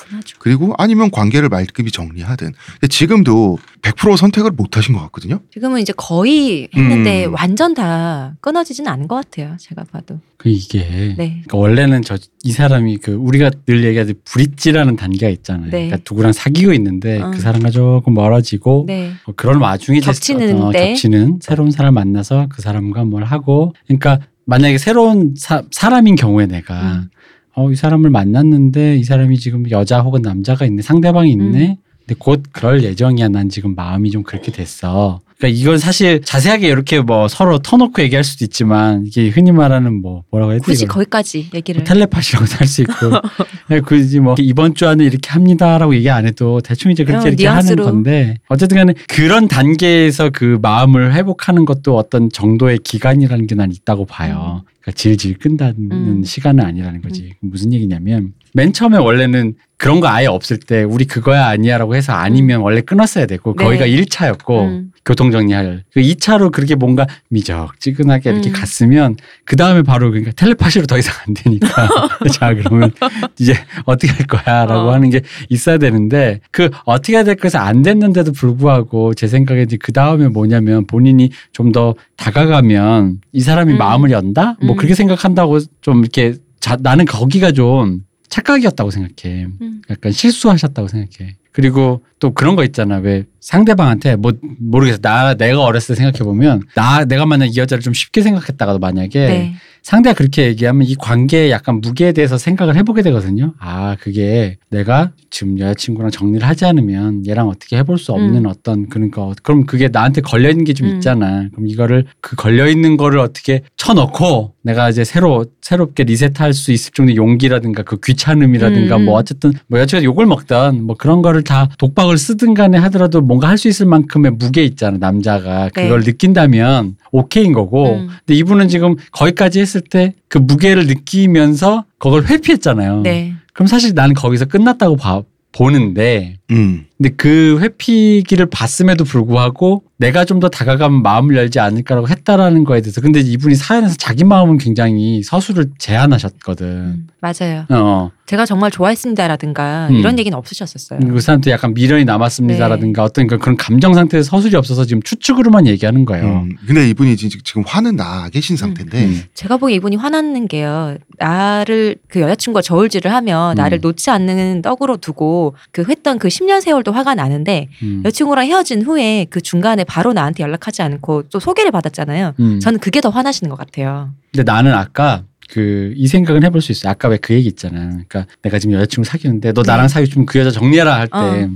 [0.08, 0.38] 분하죠.
[0.40, 2.54] 그리고 아니면 관계를 말끔히 정리하든.
[2.74, 5.40] 근데 지금도 100% 선택을 못 하신 것 같거든요.
[5.52, 7.34] 지금은 이제 거의 했는데 음.
[7.34, 9.56] 완전 다 끊어지진 않은 것 같아요.
[9.60, 10.20] 제가 봐도.
[10.38, 10.80] 그 이게
[11.18, 11.42] 네.
[11.46, 15.72] 그러니까 원래는 저 이 사람이 그 우리가 늘 얘기하듯 브릿지라는 단계가 있잖아요.
[15.72, 15.88] 네.
[15.88, 17.32] 그러니까 누구랑 사귀고 있는데 어.
[17.32, 19.14] 그 사람과 조금 멀어지고 네.
[19.26, 20.90] 어, 그런 와중에 겹치는 어, 때.
[20.90, 26.82] 겹치는 새로운 사람 만나서 그 사람과 뭘 하고 그러니까 만약에 새로운 사, 사람인 경우에 내가
[26.98, 27.10] 음.
[27.56, 31.76] 어, 이 사람을 만났는데 이 사람이 지금 여자 혹은 남자가 있네 상대방이 있네 음.
[32.00, 37.00] 근데 곧 그럴 예정이야 난 지금 마음이 좀 그렇게 됐어 그러니까 이건 사실 자세하게 이렇게
[37.02, 40.96] 뭐 서로 터놓고 얘기할 수도 있지만 이게 흔히 말하는 뭐 뭐라고 해야 돼 굳이 이걸?
[40.96, 41.80] 거기까지 얘기를.
[41.80, 42.94] 뭐 텔레파시라고 할 수 있고
[43.86, 47.44] 굳이 뭐 이번 주 안에 이렇게 합니다라고 얘기 안 해도 대충 이제 그렇게 어, 이렇게
[47.44, 47.84] 뉘앙스로.
[47.84, 53.72] 하는 건데 어쨌든 간에 그런 단계에서 그 마음을 회복하는 것도 어떤 정도의 기간이라는 게 난
[53.72, 54.64] 있다고 봐요.
[54.84, 56.24] 그러니까 질질 끈다는 음.
[56.24, 57.34] 시간은 아니라는 거지.
[57.40, 62.62] 무슨 얘기냐면 맨 처음에 원래는 그런 거 아예 없을 때 우리 그거야 아니야라고 해서 아니면
[62.62, 63.64] 원래 끊었어야 되고 네.
[63.66, 64.92] 거기가 1차였고 음.
[65.06, 68.54] 교통 정리할 그 2차로 그렇게 뭔가 미적지근하게 이렇게 음.
[68.54, 71.90] 갔으면 그 다음에 바로 그러니까 텔레파시로 더 이상 안 되니까
[72.32, 72.92] 자 그러면
[73.40, 74.94] 이제 어떻게 할 거야라고 어.
[74.94, 79.78] 하는 게 있어야 되는데 그 어떻게 해야 될 것이 안 됐는데도 불구하고 제 생각에 이제
[79.78, 83.78] 그 다음에 뭐냐면 본인이 좀 더 다가가면 이 사람이 음.
[83.78, 84.78] 마음을 연다 뭐 음.
[84.78, 89.48] 그렇게 생각한다고 좀 이렇게 자, 나는 거기가 좀 착각이었다고 생각해.
[89.62, 89.82] 음.
[89.90, 91.36] 약간 실수하셨다고 생각해.
[91.52, 93.00] 그리고 또 그런 거 있잖아.
[93.00, 95.00] 왜 상대방한테 뭐 모르겠어.
[95.02, 99.20] 나 내가 어렸을 때 생각해 보면 나 내가 만약 이 여자를 좀 쉽게 생각했다가도 만약에
[99.28, 99.56] 네.
[99.84, 103.54] 상대가 그렇게 얘기하면 이 관계의 약간 무게에 대해서 생각을 해보게 되거든요.
[103.60, 108.46] 아, 그게 내가 지금 여자친구랑 정리를 하지 않으면 얘랑 어떻게 해볼 수 없는 음.
[108.46, 109.34] 어떤 그런 거.
[109.44, 110.96] 그럼 그게 나한테 걸려 있는 게좀 음.
[110.96, 111.50] 있잖아.
[111.52, 116.94] 그럼 이거를 그 걸려 있는 거를 어떻게 쳐넣고 내가 이제 새로, 새롭게 리셋할 수 있을
[116.94, 119.20] 정도의 용기라든가 그 귀찮음이라든가 음, 뭐 음.
[119.20, 123.58] 어쨌든 뭐 여자친구가 욕을 먹던 뭐 그런 거를 다 독박을 쓰든 간에 하더라도 뭔가 할
[123.58, 124.98] 수 있을 만큼의 무게 있잖아.
[125.00, 125.84] 남자가 네.
[125.84, 127.96] 그걸 느낀다면 오케이인 거고.
[127.96, 128.08] 음.
[128.26, 133.02] 근데 이분은 지금 거기까지 했을 때 그 무게를 느끼면서 그걸 회피했잖아요.
[133.02, 133.34] 네.
[133.54, 135.22] 그럼 사실 나는 거기서 끝났다고 봐,
[135.52, 136.86] 보는데 음.
[136.98, 143.00] 근데 그 회피기를 봤음에도 불구하고 내가 좀 더 다가가면 마음을 열지 않을까라고 했다라는 거에 대해서
[143.02, 146.66] 근데 이분이 사연에서 자기 마음은 굉장히 서술을 제안하셨거든.
[146.68, 147.66] 음, 맞아요.
[147.70, 148.12] 어.
[148.26, 149.96] 제가 정말 좋아했습니다라든가 음.
[149.96, 151.00] 이런 얘기는 없으셨었어요.
[151.00, 156.04] 그 사람한테 약간 미련이 남았습니다라든가 어떤 그- 그런 감정 상태에서 서술이 없어서 지금 추측으로만 얘기하는
[156.06, 156.42] 거예요.
[156.44, 156.50] 음.
[156.66, 159.22] 근데 이분이 지금 지금 화는 나 계신 상태인데 음.
[159.34, 160.98] 제가 보기에 이분이 화났는 게요.
[161.20, 163.56] 나를 그 여자친구가 저울질을 하며 음.
[163.56, 168.02] 나를 놓지 않는 떡으로 두고 그 했던 그 10년 세월도 화가 나는데 음.
[168.06, 172.34] 여자친구랑 헤어진 후에 그 중간에 바로 나한테 연락하지 않고 또 소개를 받았잖아요.
[172.40, 172.60] 음.
[172.60, 174.12] 저는 그게 더 화나시는 것 같아요.
[174.32, 176.90] 근데 나는 아까 그 이 생각은 해볼 수 있어.
[176.90, 177.80] 아까 왜 그 얘기 있잖아.
[177.90, 179.94] 그러니까 내가 지금 여자친구 사귀는데 너 나랑 네.
[179.94, 181.50] 사귀면 그 여자 정리해라 할때 어.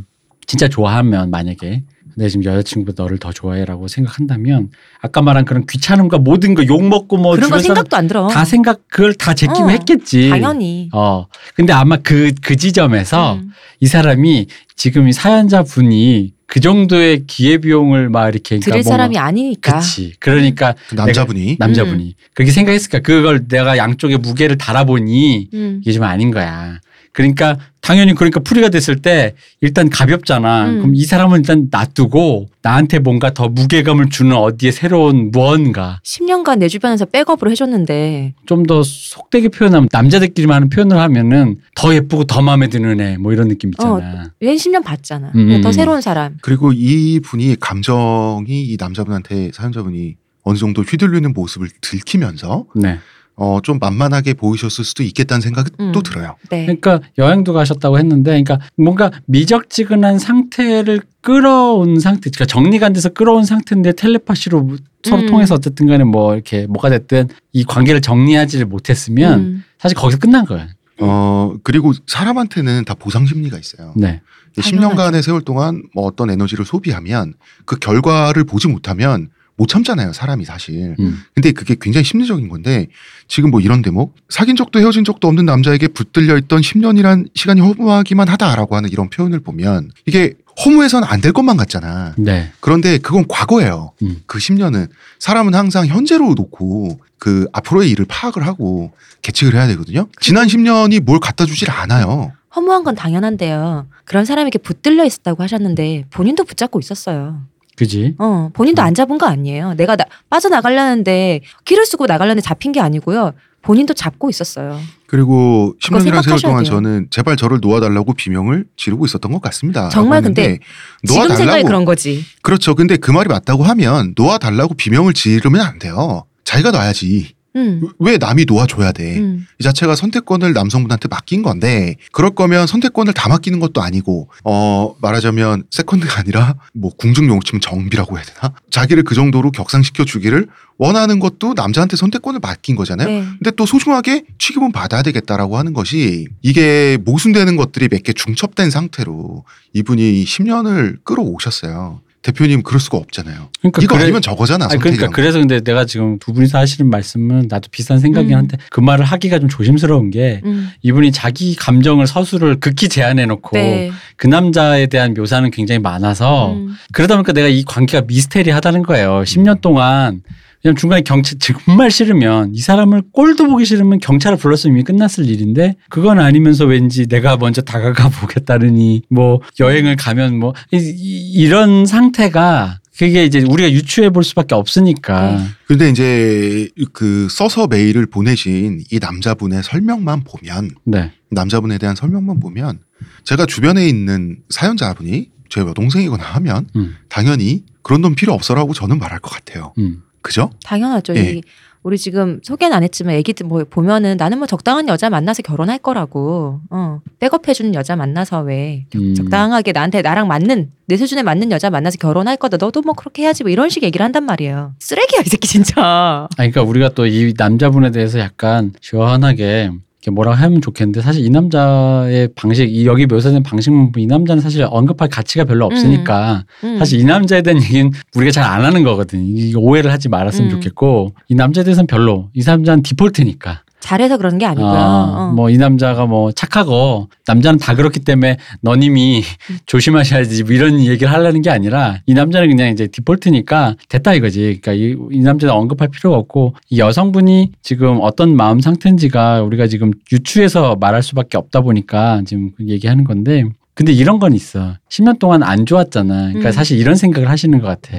[0.45, 1.84] 진짜 좋아하면 만약에
[2.17, 4.69] 내가 지금 여자친구보다 너를 더 좋아해라고 생각한다면
[5.01, 8.27] 아까 말한 그런 귀찮음과 모든 거 욕 먹고 뭐 그런 거 생각도 안 들어.
[8.27, 10.30] 다 생각 그걸 다 제끼고 어, 했겠지.
[10.30, 10.89] 당연히.
[10.93, 11.27] 어.
[11.56, 13.51] 근데 아마 그그 지점에서 음.
[13.80, 19.17] 이 사람이 지금 이 사연자 분이 그 정도의 기회 비용을 막 이렇게 들을 뭔가 사람이
[19.17, 19.80] 아니니까.
[19.80, 20.13] 그치.
[20.19, 22.99] 그러니까 그 남자분이 남자분이 그렇게 생각했을까?
[22.99, 25.82] 그걸 내가 양쪽에 무게를 달아보니 음.
[25.84, 26.80] 이게 좀 아닌 거야.
[27.17, 30.69] 그러니까 당연히 그러니까 풀이가 됐을 때 일단 가볍잖아.
[30.69, 30.77] 음.
[30.77, 36.67] 그럼 이 사람은 일단 놔두고 나한테 뭔가 더 무게감을 주는 어디에 새로운 무언가 10년간 내
[36.67, 42.67] 주변에서 백업을 해줬는데 좀 더 속되게 표현하면 남자들끼리만 하는 표현을 하면은 더 예쁘고 더 마음에
[42.67, 44.32] 드는 애 뭐 이런 느낌 있잖아.
[44.43, 45.32] 얘 10년 봤잖아.
[45.34, 45.71] 음, 음, 더 음.
[45.73, 46.38] 새로운 사람.
[46.41, 52.99] 그리고 이 분이 감정이 이 남자분한테 사연자분이 어느 정도 휘둘리는 모습을 들키면서 네.
[53.39, 55.91] 어, 좀 만만하게 보이셨을 수도 있겠다는 생각이 음.
[55.91, 56.36] 또 들어요.
[56.50, 56.65] 네.
[56.65, 63.45] 그러니까 여행도 가셨다고 했는데, 그러니까 뭔가 미적지근한 상태를 끌어온 상태, 그러니까 정리가 안 돼서 끌어온
[63.45, 65.28] 상태인데 텔레파시로 서로 음.
[65.28, 69.63] 통해서 어쨌든 간에 뭐 이렇게 뭐가 됐든 이 관계를 정리하지를 못했으면 음.
[69.78, 70.67] 사실 거기서 끝난 거야.
[71.00, 73.93] 어, 그리고 사람한테는 다 보상 심리가 있어요.
[73.95, 74.21] 네.
[74.58, 80.96] 10년간의 세월 동안 뭐 어떤 에너지를 소비하면 그 결과를 보지 못하면 못 참잖아요, 사람이 사실.
[81.00, 81.24] 음.
[81.34, 82.88] 근데 그게 굉장히 심리적인 건데
[83.28, 88.30] 지금 뭐 이런 대목 사귄 적도 헤어진 적도 없는 남자에게 붙들려 있던 10년이란 시간이 허무하기만
[88.30, 92.13] 하다라고 하는 이런 표현을 보면 이게 허무해서는 안될 것만 같잖아.
[92.17, 92.52] 네.
[92.60, 93.93] 그런데 그건 과거예요.
[94.04, 94.22] 음.
[94.28, 94.89] 그 10년은
[95.20, 98.91] 사람은 항상 현재로 놓고 그 앞으로의 일을 파악을 하고
[99.24, 100.08] 계측을 해야 되거든요.
[100.22, 102.32] 지난 10년이 뭘 갖다 주질 않아요.
[102.56, 103.88] 허무한 건 당연한데요.
[104.06, 107.41] 그런 사람에게 붙들려 있었다고 하셨는데 본인도 붙잡고 있었어요.
[107.77, 108.15] 그지?
[108.17, 109.75] 어, 본인도 안 잡은 거 아니에요.
[109.75, 113.33] 내가 나, 빠져나가려는데 길을 쓰고 나가려는데 잡힌 게 아니고요.
[113.61, 114.79] 본인도 잡고 있었어요.
[115.07, 116.73] 그리고 그거 10년이라는 세월 동안 돼요.
[116.73, 119.89] 저는 제발 저를 놓아달라고 비명을 지르고 있었던 것 같습니다.
[119.89, 120.63] 정말 근데 했는데
[121.05, 122.23] 지금 생각이 놓아달라고 그런 거지.
[122.41, 122.75] 그렇죠.
[122.75, 126.23] 근데 그 말이 맞다고 하면 놓아달라고 비명을 지르면 안 돼요.
[126.45, 127.37] 자기가 놔야지.
[127.58, 127.82] 음.
[128.00, 129.17] 왜 남이 놓아줘야 돼?
[129.17, 129.46] 음.
[129.60, 135.63] 이 자체가 선택권을 남성분한테 맡긴 건데 그럴 거면 선택권을 다 맡기는 것도 아니고 어 말하자면
[135.72, 138.54] 세컨드가 아니라 뭐 궁중용어 치면 정비라고 해야 되나?
[138.72, 140.48] 자기를 그 정도로 격상시켜 주기를
[140.80, 143.08] 원하는 것도 남자한테 선택권을 맡긴 거잖아요.
[143.08, 143.26] 네.
[143.39, 149.43] 근데 또 소중하게 취급은 받아야 되겠다라고 하는 것이 이게 모순되는 것들이 몇 개 중첩된 상태로
[149.74, 152.02] 이분이 10년을 끌어오셨어요.
[152.23, 153.49] 대표님 그럴 수가 없잖아요.
[153.62, 154.65] 그러니까 이거 그래- 아니면 저거잖아.
[154.69, 155.08] 아니, 그러니까.
[155.10, 158.39] 그래서 근데 내가 지금 두 분이서 하시는 말씀은 나도 비슷한 생각이긴 음.
[158.39, 160.69] 한데 그 말을 하기가 좀 조심스러운 게 음.
[160.82, 163.91] 이분이 자기 감정을 서술을 극히 제한해 놓고 네.
[164.17, 166.75] 그 남자에 대한 묘사는 굉장히 많아서 음.
[166.91, 169.21] 그러다 보니까 내가 이 관계가 미스테리하다는 거예요.
[169.25, 170.21] 10년 동안
[170.62, 175.76] 그냥 중간에 경찰 정말 싫으면 이 사람을 꼴도 보기 싫으면 경찰을 불렀으면 이미 끝났을 일인데
[175.89, 183.26] 그건 아니면서 왠지 내가 먼저 다가가 보겠다느니 뭐 여행을 가면 뭐 이, 런 상태가 그게
[183.26, 185.43] 이제 우리가 유추해 볼 수밖에 없으니까 네.
[185.67, 191.12] 근데 이제 그 써서 메일을 보내신 이 남자분의 설명만 보면 네.
[191.30, 192.80] 남자분에 대한 설명만 보면
[193.24, 196.96] 제가 주변에 있는 사연자분이 제 여동생이거나 하면 음.
[197.08, 199.74] 당연히 그런 돈 필요 없어라고 저는 말할 것 같아요.
[199.78, 200.02] 음.
[200.27, 200.51] 그죠?
[200.65, 201.15] 당연하죠.
[201.15, 201.21] 예.
[201.21, 201.41] 이
[201.83, 206.59] 우리 지금 소개는 안 했지만 애기들 뭐 보면은 나는 뭐 적당한 여자 만나서 결혼할 거라고.
[206.69, 206.99] 어.
[207.19, 209.15] 백업해주는 여자 만나서 왜 음.
[209.15, 212.57] 적당하게 나한테 나랑 맞는 내 수준에 맞는 여자 만나서 결혼할 거다.
[212.59, 214.73] 너도 뭐 그렇게 해야지 뭐 이런 식 얘기를 한단 말이에요.
[214.79, 215.73] 쓰레기야 이 새끼 진짜.
[215.77, 219.71] 아, 그러니까 우리가 또 이 남자분에 대해서 약간 시원하게
[220.12, 224.65] 뭐라 하면 좋겠는데 사실 이 남자의 방식, 이 여기 묘사된 방식만 보면 이 남자는 사실
[224.69, 226.77] 언급할 가치가 별로 없으니까 음.
[226.77, 229.25] 사실 이 남자에 대한 얘기는 우리가 잘 안 하는 거거든.
[229.25, 230.51] 이 오해를 하지 말았으면 음.
[230.51, 233.63] 좋겠고 이 남자에 대해서는 별로 이 남자는 디폴트니까.
[233.79, 234.67] 잘해서 그런 게 아니고요.
[234.67, 235.33] 어.
[235.35, 239.23] 뭐이 남자가 뭐 착하고 남자는 다 그렇기 때문에 너님이
[239.65, 244.59] 조심하셔야지 뭐 이런 얘기를 하려는 게 아니라 이 남자는 그냥 이제 디폴트니까 됐다 이거지.
[244.61, 249.91] 그러니까 이, 이 남자는 언급할 필요가 없고 이 여성분이 지금 어떤 마음 상태인지가 우리가 지금
[250.11, 253.43] 유추해서 말할 수밖에 없다 보니까 지금 얘기하는 건데
[253.77, 254.75] 근데 이런 건 있어.
[254.89, 256.29] 10년 동안 안 좋았잖아.
[256.29, 256.51] 그러니까 음.
[256.51, 257.95] 사실 이런 생각을 하시는 것 같아.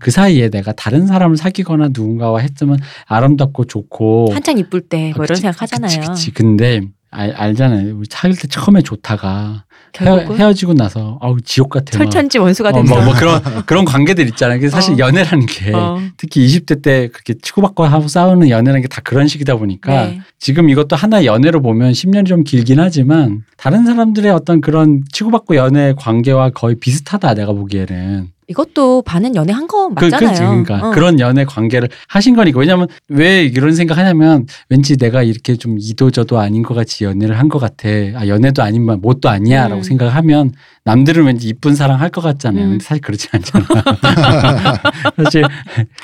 [0.00, 5.36] 그 사이에 내가 다른 사람을 사귀거나 누군가와 했으면 아름답고 좋고 한창 이쁠 때뭐 아, 이런
[5.36, 6.00] 생각 하잖아요.
[6.00, 6.30] 그치, 그치.
[6.32, 6.80] 근데
[7.12, 7.96] 알, 알잖아요.
[7.96, 9.66] 우리 사귈 때 처음에 좋다가
[10.00, 11.98] 헤어, 헤어 지고 나서 아우 지옥 같아.
[11.98, 12.04] 막.
[12.04, 12.94] 철천지 원수가 어, 된다.
[12.94, 14.58] 뭐, 뭐 그런 그런 관계들 있잖아요.
[14.58, 14.98] 그래서 사실 어.
[14.98, 15.98] 연애라는 게 어.
[16.16, 20.20] 특히 20대 때 그렇게 치고받고 하고 싸우는 연애라는 게 다 그런 식이다 보니까 네.
[20.38, 25.94] 지금 이것도 하나의 연애로 보면 10년이 좀 길긴 하지만 다른 사람들의 어떤 그런 치고받고 연애
[25.96, 30.28] 관계와 거의 비슷하다 내가 보기에는 이것도 반은 연애 한거 그, 맞잖아요.
[30.30, 30.40] 그치.
[30.42, 30.90] 그러니까 어.
[30.90, 32.58] 그런 연애 관계를 하신 거니까.
[32.58, 37.48] 왜냐면 왜 이런 생각 하냐면 왠지 내가 이렇게 좀 이도저도 아닌 것 같이 연애를 한
[37.48, 37.88] 것 같아.
[37.88, 39.62] 아, 연애도 아니면 뭣도 아니야.
[39.68, 39.82] 라고 음.
[39.84, 40.52] 생각하면
[40.84, 42.64] 남들은 왠지 이쁜 사랑 할 것 같잖아요.
[42.64, 42.70] 음.
[42.70, 43.64] 근데 사실 그렇지 않잖아.
[45.24, 45.44] 사실,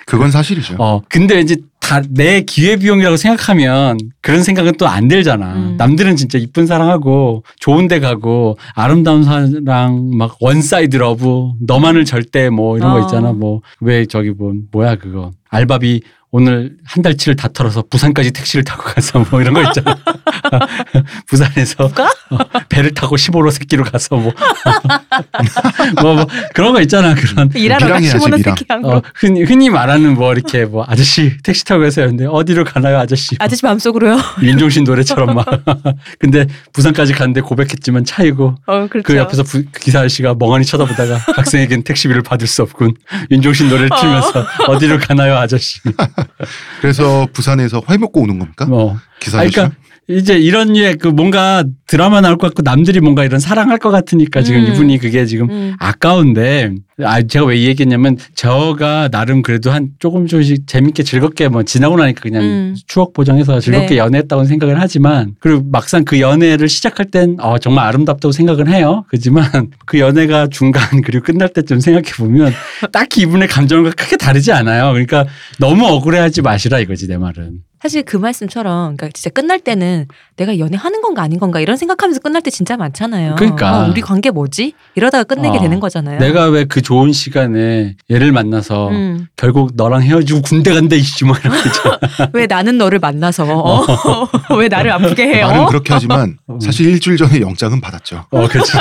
[0.07, 0.77] 그건 사실이죠.
[0.79, 1.57] 어, 근데 왠지
[1.87, 5.55] 다 내 기회비용이라고 생각하면 그런 생각은 또 안 들잖아.
[5.55, 5.75] 음.
[5.79, 12.51] 남들은 진짜 이쁜 사랑하고 좋은 데 가고 아름다운 사랑 막 one side love 너만을 절대
[12.51, 13.01] 뭐 이런 거 어.
[13.03, 13.33] 있잖아.
[13.33, 16.03] 뭐 왜 저기 뭐 뭐야 그거 알바비
[16.37, 19.97] 오늘 한 달치를 다 털어서 부산까지 택시를 타고 가서 뭐 이런 거 있잖아.
[21.27, 21.85] 부산에서?
[21.87, 24.35] 어, 배를 타고 15로 새끼로 가서 뭐,
[26.03, 27.15] 뭐, 뭐 그런 거 있잖아.
[27.15, 28.55] 그런 일하러 미랑 해야지, 가시면 미랑.
[28.55, 29.03] 새끼 한 어, 거.
[29.15, 32.07] 흔히, 흔히 말하는 뭐 이렇게 뭐 아저씨 택시 타고 가세요.
[32.07, 33.35] 근데 어디로 가나요 아저씨?
[33.39, 34.19] 아저씨 마음속으로요.
[34.43, 35.47] 윤종신 노래처럼 막.
[36.19, 36.45] 근데
[36.75, 39.07] 부산까지 갔는데 고백했지만 차이고 어, 그렇죠.
[39.07, 42.93] 그 옆에서 부- 기사 아저씨가 멍하니 쳐다보다가 학생에겐 택시비를 받을 수 없군.
[43.31, 44.79] 윤종신 노래를 틀면서 어.
[44.79, 45.81] 디로 가나요 아저씨?
[46.81, 48.67] 그래서 부산에서 회 먹고 오는 겁니까?
[48.67, 48.97] 뭐.
[49.21, 49.45] 기사 아.
[49.47, 49.77] 그러니까
[50.09, 54.43] 이제 이런 류의 그 뭔가 드라마 나올 것 같고 남들이 뭔가 이런 사랑할 것 같으니까
[54.43, 54.73] 지금 음.
[54.73, 55.75] 이분이 그게 지금 음.
[55.79, 61.63] 아까운데 아 제가 왜 이 얘기했냐면 저가 나름 그래도 한 조금 조금씩 재밌게 즐겁게 뭐
[61.63, 62.77] 지나고 나니까 그냥 음.
[62.87, 63.97] 추억 보정해서 즐겁게 네.
[63.97, 69.05] 연애했다고 생각을 하지만 그리고 막상 그 연애를 시작할 땐 어, 정말 아름답다고 생각은 해요.
[69.09, 69.47] 그지만
[69.87, 72.53] 그 연애가 중간 그리고 끝날 때쯤 생각해 보면
[72.93, 74.93] 딱히 이분의 감정과 크게 다르지 않아요.
[74.93, 75.27] 그러니까
[75.59, 77.63] 너무 억울해하지 마시라 이거지 내 말은.
[77.87, 82.43] 사실 그 말씀처럼 그러니까 진짜 끝날 때는 내가 연애하는 건가 아닌 건가 이런 생각하면서 끝날
[82.43, 83.37] 때 진짜 많잖아요.
[83.37, 83.85] 그러니까.
[83.85, 84.73] 어, 우리 관계 뭐지?
[84.97, 85.61] 이러다가 끝내게 어.
[85.61, 86.19] 되는 거잖아요.
[86.19, 89.29] 내가 왜 그 좋은 시간에 얘를 만나서 음.
[89.37, 91.99] 결국 너랑 헤어지고 군대 간다 이씨 뭐 이런 거 있잖아.
[92.35, 93.87] 왜 나는 너를 만나서 어?
[94.59, 95.47] 왜 나를 아프게 해요?
[95.47, 96.59] 말은 그렇게 하지만 어.
[96.61, 98.27] 사실 일주일 전에 영장은 받았죠.
[98.31, 98.73] 어, 그렇지.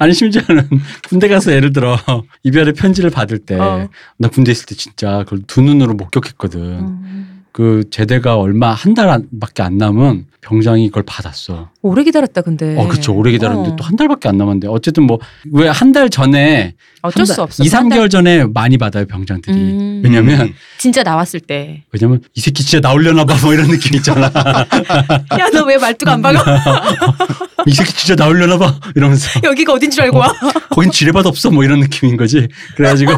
[0.00, 0.68] 아니 심지어는
[1.08, 1.96] 군대 가서 예를 들어
[2.42, 4.28] 이별의 편지를 받을 때나 어.
[4.32, 6.60] 군대 있을 때 진짜 그걸 두 눈으로 목격했거든.
[6.60, 7.28] 음.
[7.52, 11.68] 그 제대가 얼마 한 달밖에 안 남은 병장이 그걸 받았어.
[11.82, 12.74] 오래 기다렸다 근데.
[12.78, 13.12] 어, 그쵸.
[13.14, 13.76] 오래 기다렸는데 어.
[13.76, 15.18] 또한 달밖에 안 남았는데 어쨌든 뭐
[15.52, 17.62] 왜 한 달 전에 어쩔 한수 달- 없어.
[17.62, 19.54] 이, 한 달- 3개월 전에 많이 받아요, 병장들이.
[19.54, 20.00] 음.
[20.02, 20.54] 왜냐면 음.
[20.78, 21.82] 진짜 나왔을 때.
[21.92, 24.30] 왜냐면 이 새끼 진짜 나올려나 봐 뭐 이런 느낌 있잖아.
[25.38, 26.42] 야 너 왜 말투가 안 박아?
[27.66, 30.32] 이 새끼 진짜 나올려나 봐 이러면서 여기가 어딘 줄 알고 와?
[30.70, 32.48] 거긴 지뢰밭 없어 뭐 이런 느낌인 거지.
[32.76, 33.12] 그래 가지고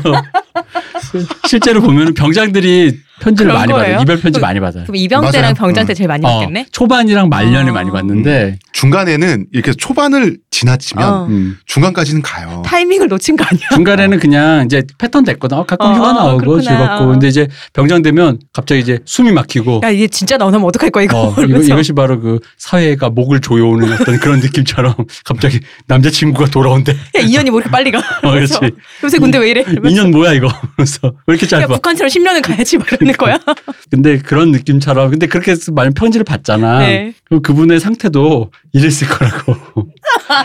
[1.47, 3.85] 실제로 보면 병장들이 편지를 많이 거예요?
[3.87, 4.03] 받아요.
[4.03, 4.85] 이별 편지 그- 많이 받아요.
[4.85, 5.55] 그럼 이병 때랑 맞아요.
[5.55, 5.95] 병장 때 음.
[5.95, 6.67] 제일 많이 어, 받겠네.
[6.73, 7.73] 초반이랑 말년에 아.
[7.73, 11.27] 많이 받는데 중간에는 이렇게 초반을 지나치면 어.
[11.27, 11.57] 음.
[11.67, 12.63] 중간까지는 가요.
[12.67, 13.69] 타이밍을 놓친 거 아니야?
[13.75, 15.57] 중간에는 그냥 이제 패턴 됐거든.
[15.59, 16.63] 어, 가끔 어, 휴가 어, 나오고 그렇구나.
[16.63, 17.05] 즐겁고.
[17.05, 17.07] 어.
[17.09, 19.81] 근데 이제 병장 되면 갑자기 이제 숨이 막히고.
[19.85, 21.29] 야 이게 진짜 나오면 어떡할 거야 이거.
[21.29, 21.59] 어, 이거.
[21.61, 26.93] 이것이 바로 그 사회가 목을 조여오는 어떤 그런 느낌처럼 갑자기 남자친구가 돌아온대.
[26.93, 27.99] 야 2년이 뭐 이렇게 빨리 가.
[28.23, 28.59] 어, 그렇지.
[29.03, 29.61] 요새 군대 왜 이래?
[29.67, 30.03] 이러면서.
[30.03, 30.49] 2년 뭐야 이거?
[30.77, 31.67] 그래서 왜 이렇게 야 짧아?
[31.75, 33.39] 북한처럼 10년은 가야지 말하는 거야.
[33.91, 36.79] 근데 그런 느낌처럼 근데 그렇게 만약 편지를 받잖아.
[36.81, 37.15] 네.
[37.25, 39.57] 그럼 그분의 상태도 이랬을 거라고.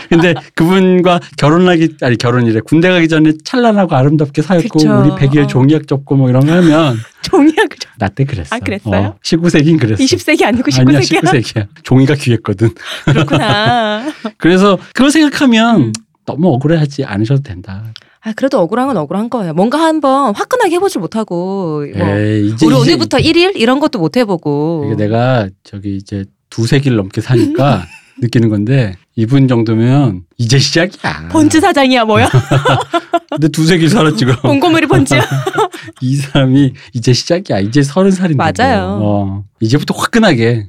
[0.08, 5.00] 근데 그분과 결혼하기 아니 결혼이래 군대 가기 전에 찬란하고 아름답게 살고 그쵸.
[5.00, 5.46] 우리 100일 어.
[5.46, 7.54] 종이학 접고 뭐 이런 거 하면 종이야
[7.96, 8.56] 그나때 그랬어.
[8.56, 9.16] 아, 그랬어요?
[9.22, 10.02] 19세기인 그랬어.
[10.02, 11.22] 20세기 아니고 아니야 19세기야.
[11.22, 11.66] 19세기야.
[11.82, 12.70] 종이가 귀했거든.
[13.04, 14.04] 그렇구나.
[14.38, 15.92] 그래서 그걸 생각하면 음.
[16.26, 17.82] 너무 억울해하지 않으셔도 된다.
[18.22, 19.54] 아 그래도 억울한 건 억울한 거예요.
[19.54, 24.16] 뭔가 한번 화끈하게 해보지 못하고 뭐 에이, 이제 우리 이제 오늘부터 1일 이런 것도 못
[24.16, 24.84] 해보고.
[24.86, 27.86] 이게 내가 저기 이제 두세 길 넘게 사니까
[28.20, 31.28] 느끼는 건데 이분 정도면 이제 시작이야.
[31.30, 32.28] 번즈 사장이야 뭐야?
[33.30, 34.40] 근데 두세 길 살았지 그럼.
[34.42, 35.22] 곰고물이 번즈야.
[36.02, 37.60] 이 사람이 이제 시작이야.
[37.60, 38.36] 이제 서른 살인데.
[38.36, 38.98] 맞아요.
[38.98, 39.24] 뭐.
[39.24, 39.44] 어.
[39.60, 40.66] 이제부터 화끈하게.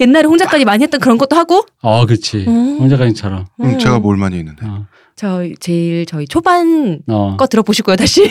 [0.00, 1.64] 옛날에 홍 작가님 많이 했던 그런 것도 하고.
[1.82, 2.46] 어, 그렇지.
[2.48, 2.78] 음.
[2.80, 3.46] 홍 작가님처럼.
[3.60, 4.64] 음, 제가 뭘 많이 했는데.
[4.66, 4.86] 어.
[5.20, 7.36] 저 제일 저희 초반 어.
[7.36, 8.30] 거 들어보시고요 다시.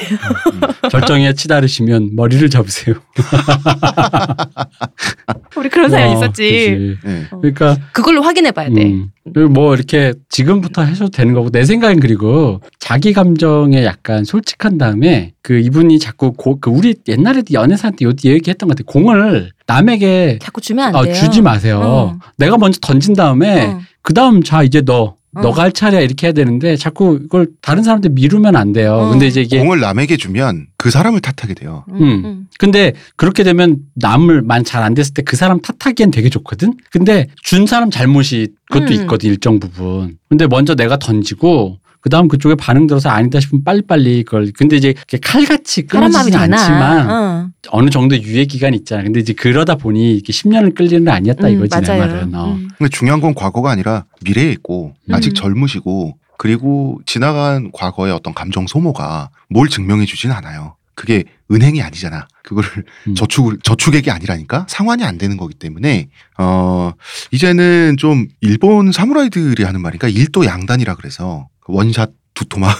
[0.90, 2.96] 결정에 치다르시면 머리를 잡으세요.
[5.56, 6.98] 우리 그런 사연 어, 있었지.
[7.04, 7.28] 네.
[7.30, 8.86] 그러니까 그걸로 확인해 봐야 돼.
[8.86, 9.12] 음.
[9.32, 15.34] 그리고 뭐 이렇게 지금부터 하셔도 되는 거고 내 생각엔 그리고 자기 감정에 약간 솔직한 다음에
[15.44, 18.92] 그 이분이 자꾸 고, 그 우리 옛날에 연애사한테 요 얘기했던 것 같아.
[18.92, 21.14] 공을 남에게 자꾸 주면 안 어, 돼요.
[21.14, 21.82] 주지 마세요.
[21.84, 22.18] 어.
[22.38, 23.80] 내가 먼저 던진 다음에 어.
[24.02, 25.42] 그 다음 자 이제 너 어.
[25.42, 28.94] 너가 할 차례야 이렇게 해야 되는데 자꾸 이걸 다른 사람한테 미루면 안 돼요.
[28.96, 29.10] 어.
[29.12, 31.86] 근데 이제 이게 공을 남에게 주면 그 사람을 탓하게 돼요.
[31.90, 32.26] 음, 음.
[32.26, 32.48] 음.
[32.58, 36.74] 근데 그렇게 되면 남을 만 잘 안 됐을 때 그 사람 탓하기엔 되게 좋거든.
[36.92, 39.02] 근데 준 사람 잘못이 그것도 음.
[39.02, 40.18] 있거든 일정 부분.
[40.30, 45.18] 근데 먼저 내가 던지고 그다음 그쪽에 반응 들어서 아니다 싶으면 빨리빨리 그걸 근데 이제 이렇게
[45.18, 46.36] 칼같이 끊어지진?
[46.36, 47.50] 않지만 어.
[47.72, 49.04] 어느 정도 유예 기간이 있잖아.
[49.04, 52.00] 근데 이제 그러다 보니 이게 10년을 끌리는 건 아니었다 음, 이거지 내 맞아요.
[52.00, 52.36] 말은.
[52.36, 52.54] 어.
[52.54, 52.70] 음.
[52.78, 55.34] 근데 중요한 건 과거가 아니라 미래에 있고 아직 음.
[55.34, 60.76] 젊으시고 그리고 지나간 과거의 어떤 감정 소모가 뭘 증명해 주진 않아요.
[60.96, 62.28] 그게 은행이 아니잖아.
[62.44, 62.70] 그거를
[63.08, 63.16] 음.
[63.16, 66.08] 저축 저축액이 아니라니까 상환이 안 되는 거기 때문에
[66.38, 66.92] 어
[67.32, 72.76] 이제는 좀 일본 사무라이들이 하는 말이니까 일도 양단이라 그래서 그 원샷 두 토막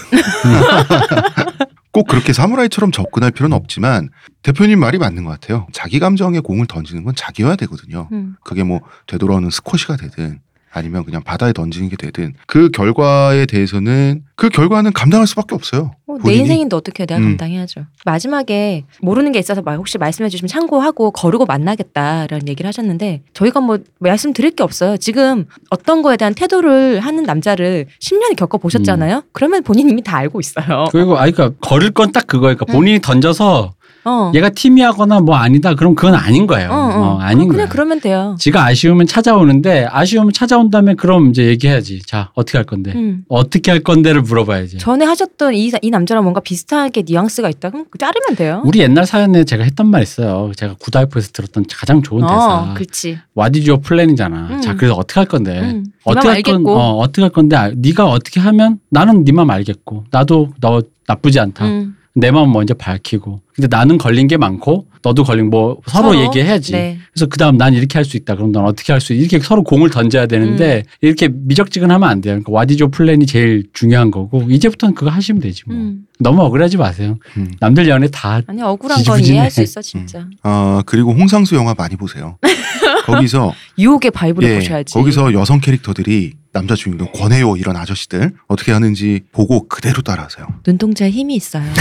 [1.92, 4.08] 꼭 그렇게 사무라이처럼 접근할 필요는 없지만
[4.42, 5.66] 대표님 말이 맞는 것 같아요.
[5.72, 8.08] 자기 감정에 공을 던지는 건 자기여야 되거든요.
[8.12, 8.36] 음.
[8.44, 10.40] 그게 뭐 되돌아오는 스쿼시가 되든
[10.72, 15.92] 아니면 그냥 바다에 던지는 게 되든 그 결과에 대해서는 그 결과는 감당할 수밖에 없어요.
[16.06, 16.34] 어, 내.
[16.34, 17.24] 인생인데 어떻게 내가 음.
[17.24, 17.86] 감당해야죠.
[18.04, 23.78] 마지막에 모르는 게 있어서 막 혹시 말씀해 주시면 참고하고 거르고 만나겠다라는 얘기를 하셨는데 저희가 뭐
[23.98, 24.96] 말씀드릴 게 없어요.
[24.96, 29.16] 지금 어떤 거에 대한 태도를 하는 남자를 10년이 겪어 보셨잖아요.
[29.16, 29.22] 음.
[29.32, 30.86] 그러면 본인 이미 다 알고 있어요.
[30.92, 32.56] 그리고 아니 그러니까 거를 건딱 그거예요.
[32.56, 32.78] 그러니까 응.
[32.78, 33.72] 본인이 던져서
[34.04, 34.32] 어.
[34.34, 35.74] 얘가 팀이하거나 뭐 아니다.
[35.74, 36.70] 그럼 그건 아닌 거예요.
[36.70, 37.00] 어, 어.
[37.14, 37.68] 어, 아닌 그냥 거야.
[37.68, 38.36] 그러면 돼요.
[38.38, 42.02] 지가 아쉬우면 찾아오는데 아쉬우면 찾아온다면 그럼 이제 얘기해야지.
[42.06, 42.92] 자 어떻게 할 건데?
[42.94, 43.24] 음.
[43.28, 44.78] 어떻게 할 건데를 물어봐야지.
[44.78, 47.70] 전에 하셨던 이, 이 남자랑 뭔가 비슷하게 뉘앙스가 있다.
[47.70, 48.62] 그럼 자르면 돼요.
[48.64, 50.52] 우리 옛날 사연에 제가 했던 말 있어요.
[50.56, 52.34] 제가 구다이프에서 들었던 가장 좋은 대사.
[52.34, 53.18] 어, 그렇지.
[53.34, 54.48] 와디주어 플랜이잖아.
[54.52, 54.60] 음.
[54.60, 55.60] 자 그래서 어떻게 할 건데?
[55.60, 55.84] 음.
[56.04, 56.66] 어떻게 네할 건?
[56.66, 57.56] 어, 어떻게 할 건데?
[57.56, 61.66] 아, 네가 어떻게 하면 나는 네맘 알겠고 나도 너 나쁘지 않다.
[61.66, 61.96] 음.
[62.14, 63.40] 내 마음 먼저 밝히고.
[63.54, 66.20] 근데 나는 걸린 게 많고 너도 걸린 뭐 서로, 서로?
[66.24, 66.72] 얘기해야지.
[66.72, 66.98] 네.
[67.12, 68.34] 그래서 그다음 난 이렇게 할 수 있다.
[68.34, 72.32] 그럼 난 어떻게 할 수 이렇게 서로 공을 던져야 되는데 이렇게 미적지근하면 안 돼요.
[72.34, 75.76] 그러니까 what is your plan이 제일 중요한 거고 이제부터는 그거 하시면 되지 뭐.
[75.76, 76.02] 음.
[76.18, 77.16] 너무 억울하지 마세요.
[77.36, 77.52] 음.
[77.60, 79.32] 남들 연애 다 아니 억울한 건 지지부진해.
[79.32, 80.26] 이해할 수 있어 진짜.
[80.42, 82.38] 아 그리고 홍상수 영화 많이 보세요.
[83.06, 84.92] 거기서 유혹의 vibe를 예, 보셔야지.
[84.94, 90.46] 거기서 여성 캐릭터들이 남자 주인공 권해요 이런 아저씨들 어떻게 하는지 보고 그대로 따라하세요.
[90.66, 91.64] 눈동자에 힘이 있어요.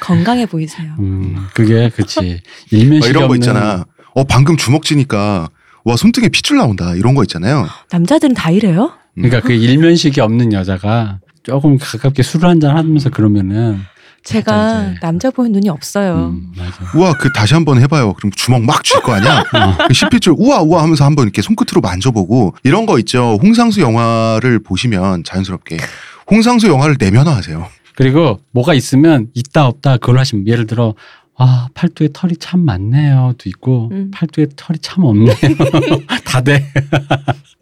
[0.00, 0.94] 건강해 보이세요.
[1.00, 3.84] 음, 그게 그치 일면식이 막 이런 거 없는 있잖아.
[4.14, 5.48] 어 방금 주먹 쥐니까
[5.84, 7.66] 와 손등에 핏줄 나온다 이런 거 있잖아요.
[7.90, 8.92] 남자들은 다 이래요?
[9.14, 13.80] 그러니까 그 일면식이 없는 여자가 조금 가깝게 술을 한잔 하면서 그러면은
[14.26, 15.00] 제가 이제.
[15.00, 16.34] 남자 보는 눈이 없어요.
[16.34, 16.52] 음.
[16.96, 18.12] 우와 그 다시 한번 해봐요.
[18.14, 19.40] 그럼 주먹 막쥘거 아니야?
[19.54, 19.86] 어.
[19.86, 23.38] 그 씹힐 우와 우와 하면서 한번 이렇게 손끝으로 만져보고 이런 거 있죠.
[23.40, 25.76] 홍상수 영화를 보시면 자연스럽게
[26.30, 27.68] 홍상수 영화를 내면화하세요.
[27.94, 30.94] 그리고 뭐가 있으면 있다 없다 그걸 하시면 예를 들어
[31.38, 34.10] 아 팔뚝에 털이 참 많네요도 있고 음.
[34.12, 35.34] 팔뚝에 털이 참 없네요
[36.24, 37.55] 다돼 다 근데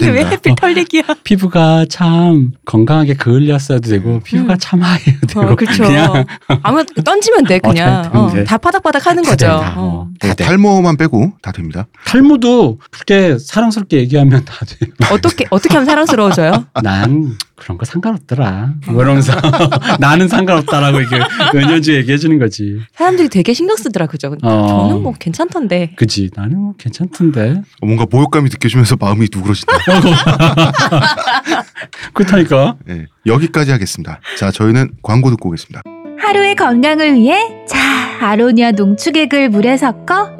[0.00, 0.28] 왜 됩니다.
[0.30, 1.02] 해필 털 얘기야?
[1.24, 4.58] 피부가 참 건강하게 그을렸어도 되고 피부가 음.
[4.60, 5.84] 참 하얘도 되고 어, 그렇죠.
[5.84, 6.24] 그냥
[6.62, 8.10] 아무 던지면 돼 그냥.
[8.14, 8.44] 어, 어, 돼.
[8.44, 9.46] 다 파닥파닥 하는 다 거죠.
[9.46, 9.74] 돼, 다.
[9.76, 10.08] 어.
[10.08, 10.34] 어, 다.
[10.34, 11.86] 탈모만 빼고 다 됩니다.
[12.06, 14.86] 탈모도 그렇게 사랑스럽게 얘기하면 다 돼.
[15.12, 16.66] 어떻게 어떻게 하면 사랑스러워져요?
[16.82, 18.74] 난 그런 거 상관없더라.
[18.88, 19.32] 뭐 이러면서
[19.98, 21.16] 나는 상관없다라고 이렇게
[21.54, 22.78] 은연중에 얘기해 주는 거지.
[22.94, 24.36] 사람들이 되게 신경 쓰더라 그죠?
[24.42, 24.66] 어.
[24.88, 25.94] 저는 뭐 괜찮던데.
[25.96, 26.30] 그지.
[26.36, 27.62] 나는 뭐 괜찮던데.
[27.80, 29.72] 어, 뭔가 모욕감이 느껴 지면서 마음이 누그러진다.
[32.14, 32.76] 그렇다니까.
[32.84, 34.20] 네, 여기까지 하겠습니다.
[34.38, 35.82] 자 저희는 광고 듣고 오겠습니다.
[36.20, 37.78] 하루의 건강을 위해 자
[38.20, 40.30] 아로니아 농축액을 물에 섞어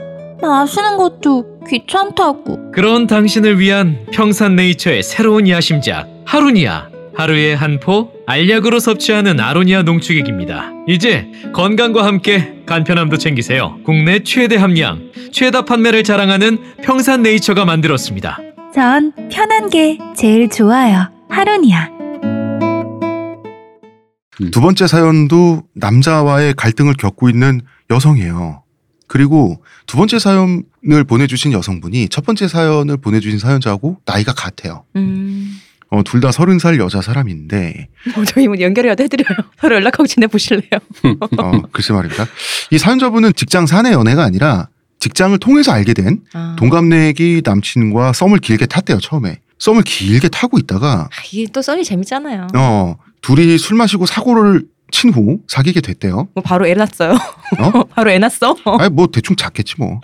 [0.41, 9.41] 마시는 것도 귀찮다고 그런 당신을 위한 평산네이처의 새로운 야심작 하루니아 하루에 한 포 알약으로 섭취하는
[9.41, 10.71] 아로니아 농축액입니다.
[10.87, 13.79] 이제 건강과 함께 간편함도 챙기세요.
[13.85, 18.39] 국내 최대 함량, 최다 판매를 자랑하는 평산네이처가 만들었습니다.
[18.73, 21.91] 전 편한 게 제일 좋아요 하루니아
[24.53, 28.63] 두 번째 사연도 남자와의 갈등을 겪고 있는 여성이에요.
[29.09, 34.85] 그리고 두 번째 사연을 보내주신 여성분이 첫 번째 사연을 보내주신 사연자하고 나이가 같아요.
[34.95, 35.59] 음.
[35.91, 39.39] 어, 둘 다 서른 살 여자 사람인데, 뭐 저희 뭐 연결이라도 해드려요.
[39.61, 40.71] 서로 연락하고 지내 보실래요?
[41.39, 42.27] 어, 글쎄 말입니다.
[42.71, 46.57] 이 사연자분은 직장 사내 연애가 아니라 직장을 통해서 알게 된 아.
[46.59, 49.41] 동갑내기 남친과 썸을 길게 탔대요, 처음에.
[49.59, 52.49] 썸을 길게 타고 있다가, 아, 이게 또 썰이 재밌잖아요.
[52.55, 56.29] 어, 둘이 술 마시고 사고를 친후 사귀게 됐대요.
[56.35, 57.13] 뭐 바로 애 낳았어요.
[57.13, 57.85] 어?
[57.95, 58.57] 바로 애 낳았어.
[58.79, 60.01] 아니 뭐 대충 작겠지 뭐.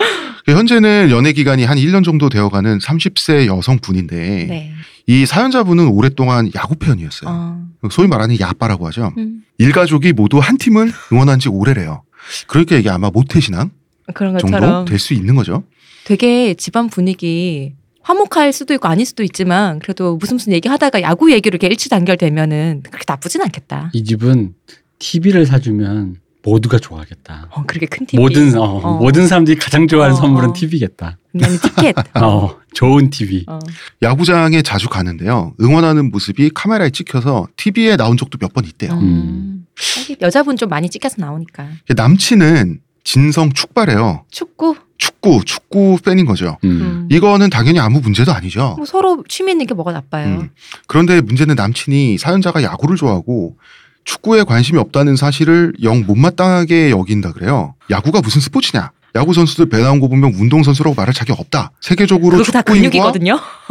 [0.46, 4.16] 현재는 연애 기간이 한 1년 정도 되어가는 30세 여성분인데
[4.48, 4.72] 네.
[5.06, 7.30] 이 사연자분은 오랫동안 야구 팬이었어요.
[7.30, 7.88] 어.
[7.90, 9.12] 소위 말하는 야빠라고 하죠.
[9.16, 9.42] 음.
[9.58, 12.02] 일가족이 모두 한 팀을 응원한 지 오래래요.
[12.46, 13.70] 그러니까 이게 아마 모태신앙
[14.14, 15.64] 그런 정도 것처럼 될수 있는 거죠.
[16.04, 21.54] 되게 집안 분위기 화목할 수도 있고 아닐 수도 있지만 그래도 무슨 무슨 얘기하다가 야구 얘기로
[21.54, 23.90] 이렇게 일치단결되면은 그렇게 나쁘진 않겠다.
[23.94, 24.54] 이 집은
[24.98, 27.48] TV를 사주면 모두가 좋아하겠다.
[27.52, 28.22] 어, 그렇게 큰 TV.
[28.22, 28.98] 모든 어, 어.
[28.98, 30.52] 모든 사람들이 가장 좋아하는 어, 선물은 어.
[30.52, 31.16] TV겠다.
[31.32, 31.94] 그다음에 티켓.
[32.22, 33.44] 어, 좋은 TV.
[33.48, 33.58] 어.
[34.02, 35.54] 야구장에 자주 가는데요.
[35.62, 38.92] 응원하는 모습이 카메라에 찍혀서 TV에 나온 적도 몇 번 있대요.
[38.92, 39.64] 음.
[39.96, 41.66] 하긴 여자분 좀 많이 찍혀서 나오니까.
[41.96, 44.24] 남친은 진성 축바래요.
[44.30, 44.76] 축구.
[44.96, 46.56] 축구, 축구 팬인 거죠.
[46.64, 46.70] 음.
[46.70, 47.08] 음.
[47.10, 48.74] 이거는 당연히 아무 문제도 아니죠.
[48.76, 50.26] 뭐 서로 취미 있는 게 뭐가 나빠요.
[50.26, 50.50] 음.
[50.86, 53.56] 그런데 문제는 남친이 사연자가 야구를 좋아하고
[54.04, 57.74] 축구에 관심이 없다는 사실을 영 못마땅하게 여긴다 그래요.
[57.90, 58.92] 야구가 무슨 스포츠냐?
[59.16, 61.70] 야구 선수들 배 나온 거 보면 운동 선수라고 말할 자격 없다.
[61.80, 63.12] 세계적으로 축구 인구와.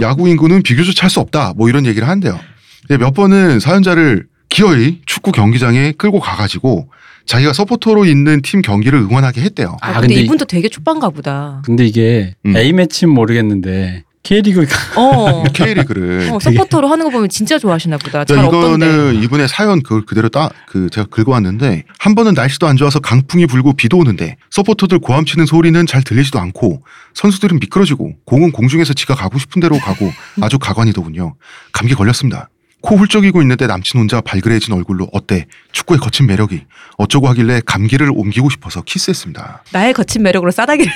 [0.02, 1.54] 야구 인구는 비교적 찰수 없다.
[1.56, 2.40] 뭐 이런 얘기를 한대요.
[2.88, 6.90] 근데 몇 번은 사연자를 기어이 축구 경기장에 끌고 가가지고
[7.26, 9.78] 자기가 서포터로 있는 팀 경기를 응원하게 했대요.
[9.82, 11.62] 아, 아, 근데, 근데 이- 이분도 되게 촉방가 보다.
[11.66, 12.56] 근데 이게 음.
[12.58, 14.66] A 매치는 모르겠는데 K리그
[14.96, 15.44] 어.
[15.54, 16.30] K리그를.
[16.32, 18.24] 어, 서포터로 하는 거 보면 진짜 좋아하시나 보다.
[18.24, 18.86] 잘 자, 없던데.
[18.86, 23.48] 이거는 이분의 사연 그걸 그대로 따, 그 제가 긁어왔는데 한 번은 날씨도 안 좋아서 강풍이
[23.48, 26.84] 불고 비도 오는데 서포터들 고함 치는 소리는 잘 들리지도 않고
[27.16, 30.10] 선수들은 미끄러지고 공은 공중에서 지가 가고 싶은 대로 가고
[30.42, 31.36] 아주 가관이더군요.
[31.74, 32.50] 감기 걸렸습니다.
[32.84, 36.66] 코 훌쩍이고 있는데 남친 혼자 발그레해진 얼굴로 어때 축구의 거친 매력이
[36.98, 39.64] 어쩌고 하길래 감기를 옮기고 싶어서 키스했습니다.
[39.72, 40.92] 나의 거친 매력으로 싸다기를.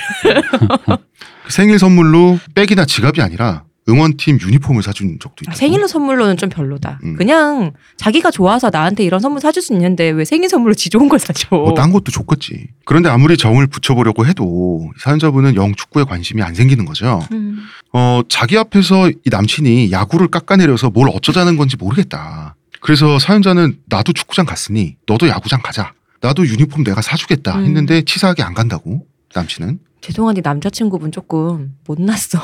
[1.48, 7.00] 생일 선물로 백이나 지갑이 아니라 응원팀 유니폼을 사준 적도 있고 아, 생일 선물로는 좀 별로다.
[7.04, 7.16] 음.
[7.16, 11.18] 그냥 자기가 좋아서 나한테 이런 선물 사줄 수 있는데 왜 생일 선물로 지 좋은 걸
[11.18, 11.48] 사줘?
[11.50, 12.68] 뭐딴 것도 좋겠지.
[12.84, 17.20] 그런데 아무리 정을 붙여보려고 해도 사연자분은 영 축구에 관심이 안 생기는 거죠.
[17.32, 17.62] 음.
[17.92, 22.54] 어, 자기 앞에서 이 남친이 야구를 깎아내려서 뭘 어쩌자는 건지 모르겠다.
[22.80, 25.92] 그래서 사연자는 나도 축구장 갔으니 너도 야구장 가자.
[26.20, 27.64] 나도 유니폼 내가 사주겠다 음.
[27.64, 29.78] 했는데 치사하게 안 간다고 남친은.
[30.00, 32.38] 죄송한데 남자친구분 조금 못났어.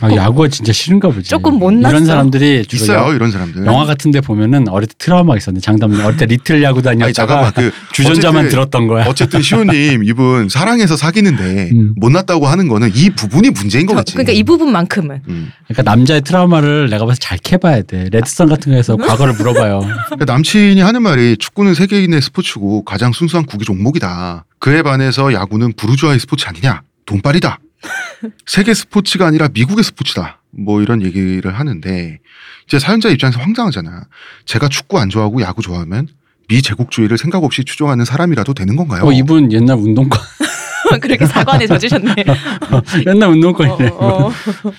[0.00, 1.28] 아, 야구가 진짜 싫은가 보지.
[1.30, 1.90] 조금 못났어.
[1.94, 3.64] 이런 사람들이 주로 있어요 여- 이런 사람들.
[3.66, 7.72] 영화 같은데 보면은 어릴 때 트라우마가 있었는데 장담 어릴 때 리틀 야구 다녔다가 잠깐만 그
[7.92, 9.04] 주전자만 어쨌든- 들었던 거야.
[9.06, 11.92] 어쨌든 시호님 이분 사랑해서 사귀는데 음.
[11.96, 14.14] 못났다고 하는 거는 이 부분이 문제인 저- 거겠지.
[14.14, 15.50] 그러니까 이 부분만큼은 음.
[15.68, 18.08] 그러니까 남자의 트라우마를 내가 봐서 잘 캐봐야 돼.
[18.10, 19.80] 레드선 같은 거에서 과거를 물어봐요.
[20.10, 24.44] 그러니까 남친이 하는 말이 축구는 세계인의 스포츠고 가장 순수한 국기 종목이다.
[24.58, 26.82] 그에 반해서 야구는 부르주아의 스포츠 아니냐?
[27.06, 27.58] 돈빨이다.
[28.46, 30.40] 세계 스포츠가 아니라 미국의 스포츠다.
[30.50, 32.18] 뭐 이런 얘기를 하는데
[32.66, 34.04] 이제 사연자 입장에서 황당하잖아.
[34.46, 36.08] 제가 축구 안 좋아하고 야구 좋아하면
[36.48, 39.04] 미 제국주의를 생각 없이 추종하는 사람이라도 되는 건가요?
[39.04, 40.20] 어, 이분 옛날 운동권,
[41.00, 42.14] 그렇게 사관에 젖으셨네.
[43.06, 43.88] 옛날 운동권이네.
[43.88, 44.32] 어, 어, 어.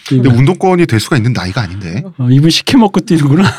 [0.08, 3.52] 근데 운동권이 될 수가 있는 나이가 아닌데 어, 이분 시켜 먹고 뛰는구나.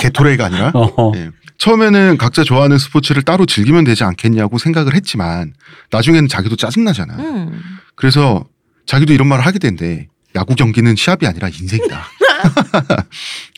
[0.00, 1.12] 게토레이가 아니라 어.
[1.58, 1.64] 예.
[1.64, 5.54] 처음에는 각자 좋아하는 스포츠를 따로 즐기면 되지 않겠냐고 생각을 했지만
[5.90, 7.16] 나중에는 자기도 짜증나잖아.
[7.16, 7.60] 음.
[7.94, 8.44] 그래서
[8.86, 10.08] 자기도 이런 말을 하게 된대.
[10.36, 12.04] 야구 경기는 시합이 아니라 인생이다.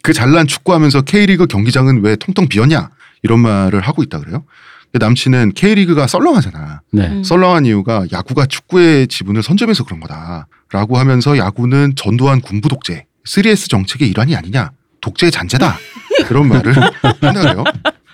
[0.02, 2.90] 그 잘난 축구하면서 K리그 경기장은 왜 텅텅 비었냐?
[3.22, 4.44] 이런 말을 하고 있다 그래요.
[4.90, 6.80] 근데 남친은 K리그가 썰렁하잖아.
[6.92, 7.08] 네.
[7.08, 7.22] 음.
[7.22, 10.46] 썰렁한 이유가 야구가 축구의 지분을 선점해서 그런 거다.
[10.72, 14.70] 라고 하면서 야구는 전두환 군부 독재, 3S 정책의 일환이 아니냐.
[15.00, 15.76] 독재의 잔재다.
[16.26, 17.64] 그런 말을 한다 그래요.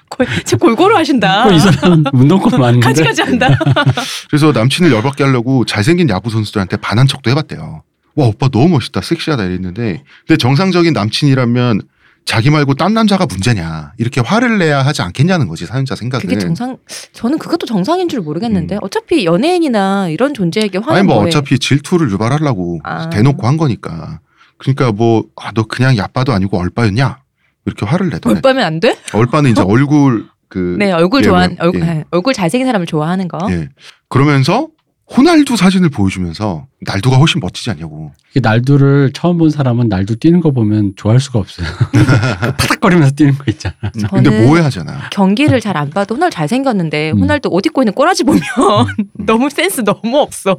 [0.08, 1.46] 골- 진짜 골고루 하신다.
[1.46, 2.84] 어, 이 사람 운동권 맞는데.
[2.86, 3.48] 가지가지 한다.
[4.30, 7.82] 그래서 남친을 열받게 하려고 잘생긴 야구 선수들한테 반한 척도 해봤대요.
[8.14, 11.82] 와 오빠 너무 멋있다 섹시하다 이랬는데 근데 정상적인 남친이라면
[12.24, 16.76] 자기 말고 딴 남자가 문제냐 이렇게 화를 내야 하지 않겠냐는 거지 사연자 생각은 그게 정상.
[17.12, 20.96] 저는 그것도 정상인 줄 모르겠는데 어차피 연예인이나 이런 존재에게 화는 음.
[20.96, 21.28] 아니 뭐 뭐해.
[21.28, 23.10] 어차피 질투를 유발하려고 아.
[23.10, 24.20] 대놓고 한 거니까
[24.58, 27.18] 그러니까 뭐너 그냥 야빠도 아니고 얼빠였냐
[27.66, 28.96] 이렇게 화를 내더래 얼빠면 안 돼?
[29.12, 32.04] 얼빠는 이제 얼굴 그 네 얼굴 예, 좋아 뭐, 얼굴 예.
[32.10, 33.38] 얼굴 잘생긴 사람을 좋아하는 거.
[33.50, 33.68] 예.
[34.08, 34.68] 그러면서
[35.16, 40.50] 호날두 사진을 보여주면서 날두가 훨씬 멋지지 않냐고 이 날두를 처음 본 사람은 날두 뛰는 거
[40.50, 41.66] 보면 좋아할 수가 없어요.
[42.58, 43.74] 파닥거리면서 뛰는 거 있잖아.
[43.84, 47.20] 음, 근데 저는- 모해하잖아 경기를 잘 안 봐도 호날 잘생겼는데 음.
[47.20, 48.40] 호날두 옷 입고 있는 꼬라지 보면
[49.26, 50.56] 너무 센스 너무 없어.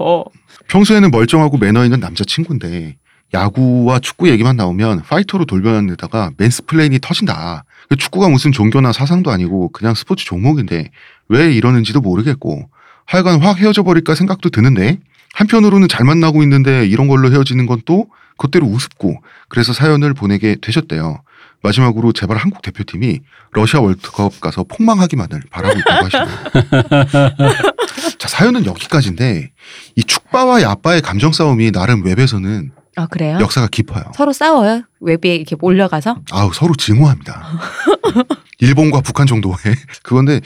[0.70, 2.98] 평소에는 멀쩡하고 매너 있는 남자친구인데
[3.34, 7.66] 야구와 축구 얘기만 나오면 파이터로 돌변하다가 mansplain이 터진다.
[7.90, 10.90] 그 축구가 무슨 종교나 사상도 아니고 그냥 스포츠 종목인데
[11.30, 12.70] 왜 이러는지도 모르겠고
[13.06, 15.00] 하여간 확 헤어져 버릴까 생각도 드는데
[15.34, 18.08] 한편으로는 잘 만나고 있는데 이런 걸로 헤어지는 건 또
[18.38, 21.22] 그때로 우습고 그래서 사연을 보내게 되셨대요.
[21.64, 23.20] 마지막으로 제발 한국 대표팀이
[23.52, 26.38] 러시아 월드컵 가서 폭망하기만을 바라고 있다고 하시네요.
[28.20, 29.52] 자 사연은 여기까지인데
[29.96, 33.38] 이 축바와 야빠의 감정 싸움이 나름 웹에서는 아 그래요?
[33.40, 34.04] 역사가 깊어요.
[34.16, 34.82] 서로 싸워요?
[35.00, 36.18] 웹에 이렇게 올려가서?
[36.32, 37.44] 아우 서로 증오합니다.
[38.60, 39.56] 일본과 북한 정도의
[40.02, 40.42] 그건데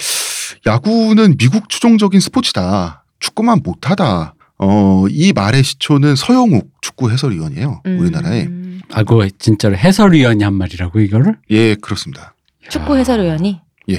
[0.66, 3.06] 야구는 미국 추종적인 스포츠다.
[3.20, 4.36] 축구만 못하다.
[4.58, 7.82] 어, 이 말의 시초는 서영욱 축구 해설위원이에요.
[7.86, 8.00] 음.
[8.00, 8.50] 우리나라에.
[8.92, 11.38] 아, 그거 진짜로 해설위원이 한 말이라고 이거를?
[11.52, 12.34] 예, 그렇습니다.
[12.70, 13.62] 축구 해설위원이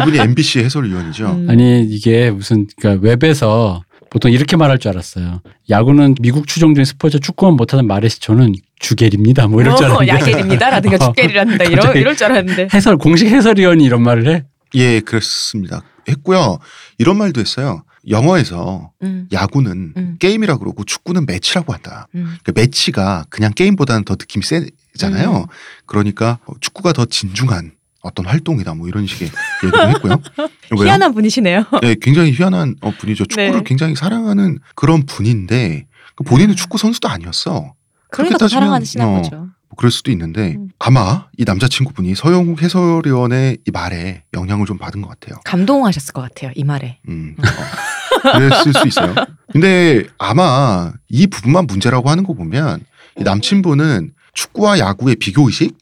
[0.00, 1.26] 이분이 MBC 해설위원이죠.
[1.26, 1.50] 음.
[1.50, 5.40] 아니 이게 무슨 그러니까 웹에서 보통 이렇게 말할 줄 알았어요.
[5.68, 9.46] 야구는 미국 추종된 스포츠 축구만 못하는 말의 시초는 주겔입니다.
[9.46, 12.68] 뭐 이럴 줄 어, 알았는데 야겔입니다라든가 죽겔이란다 이런 갑자기 이럴 줄 알았는데.
[12.74, 14.44] 해설 공식 해설위원이 이런 말을 해?
[14.74, 15.82] 예, 그렇습니다.
[16.08, 16.58] 했고요.
[16.98, 17.84] 이런 말도 했어요.
[18.08, 20.16] 영어에서 음, 야구는 음.
[20.18, 22.08] 게임이라 그러고 축구는 매치라고 한다.
[22.14, 22.36] 음.
[22.42, 25.36] 그 매치가 그냥 게임보다는 더 느낌이 세잖아요.
[25.36, 25.46] 음.
[25.86, 27.72] 그러니까 축구가 더 진중한
[28.02, 28.74] 어떤 활동이다.
[28.74, 29.30] 뭐 이런 식의
[29.64, 30.20] 얘기를 했고요.
[30.76, 31.64] 희한한 분이시네요.
[31.82, 33.26] 네, 굉장히 희한한 어, 분이죠.
[33.26, 33.62] 축구를 네.
[33.64, 35.86] 굉장히 사랑하는 그런 분인데
[36.16, 37.74] 그 본인은 축구 선수도 아니었어.
[38.10, 39.36] 그러니까 사랑하시나 어, 보죠.
[39.36, 40.68] 뭐 그럴 수도 있는데 음.
[40.78, 45.38] 아마 이 남자친구분이 서영욱 해설위원의 이 말에 영향을 좀 받은 것 같아요.
[45.44, 46.98] 감동하셨을 것 같아요 이 말에.
[47.08, 49.14] 음, 어, 그랬을 수 있어요.
[49.52, 52.80] 근데 아마 이 부분만 문제라고 하는 거 보면
[53.18, 55.76] 이 남친분은 축구와 야구의 비교 의식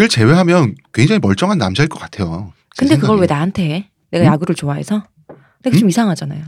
[0.00, 2.52] 을 제외하면 굉장히 멀쩡한 남자일 것 같아요.
[2.74, 3.26] 제 근데 그걸 왜.
[3.26, 3.90] 나한테 해?
[4.10, 4.26] 내가 음?
[4.26, 5.04] 야구를 좋아해서?
[5.62, 5.90] 근데 좀 음?
[5.90, 6.44] 이상하잖아요.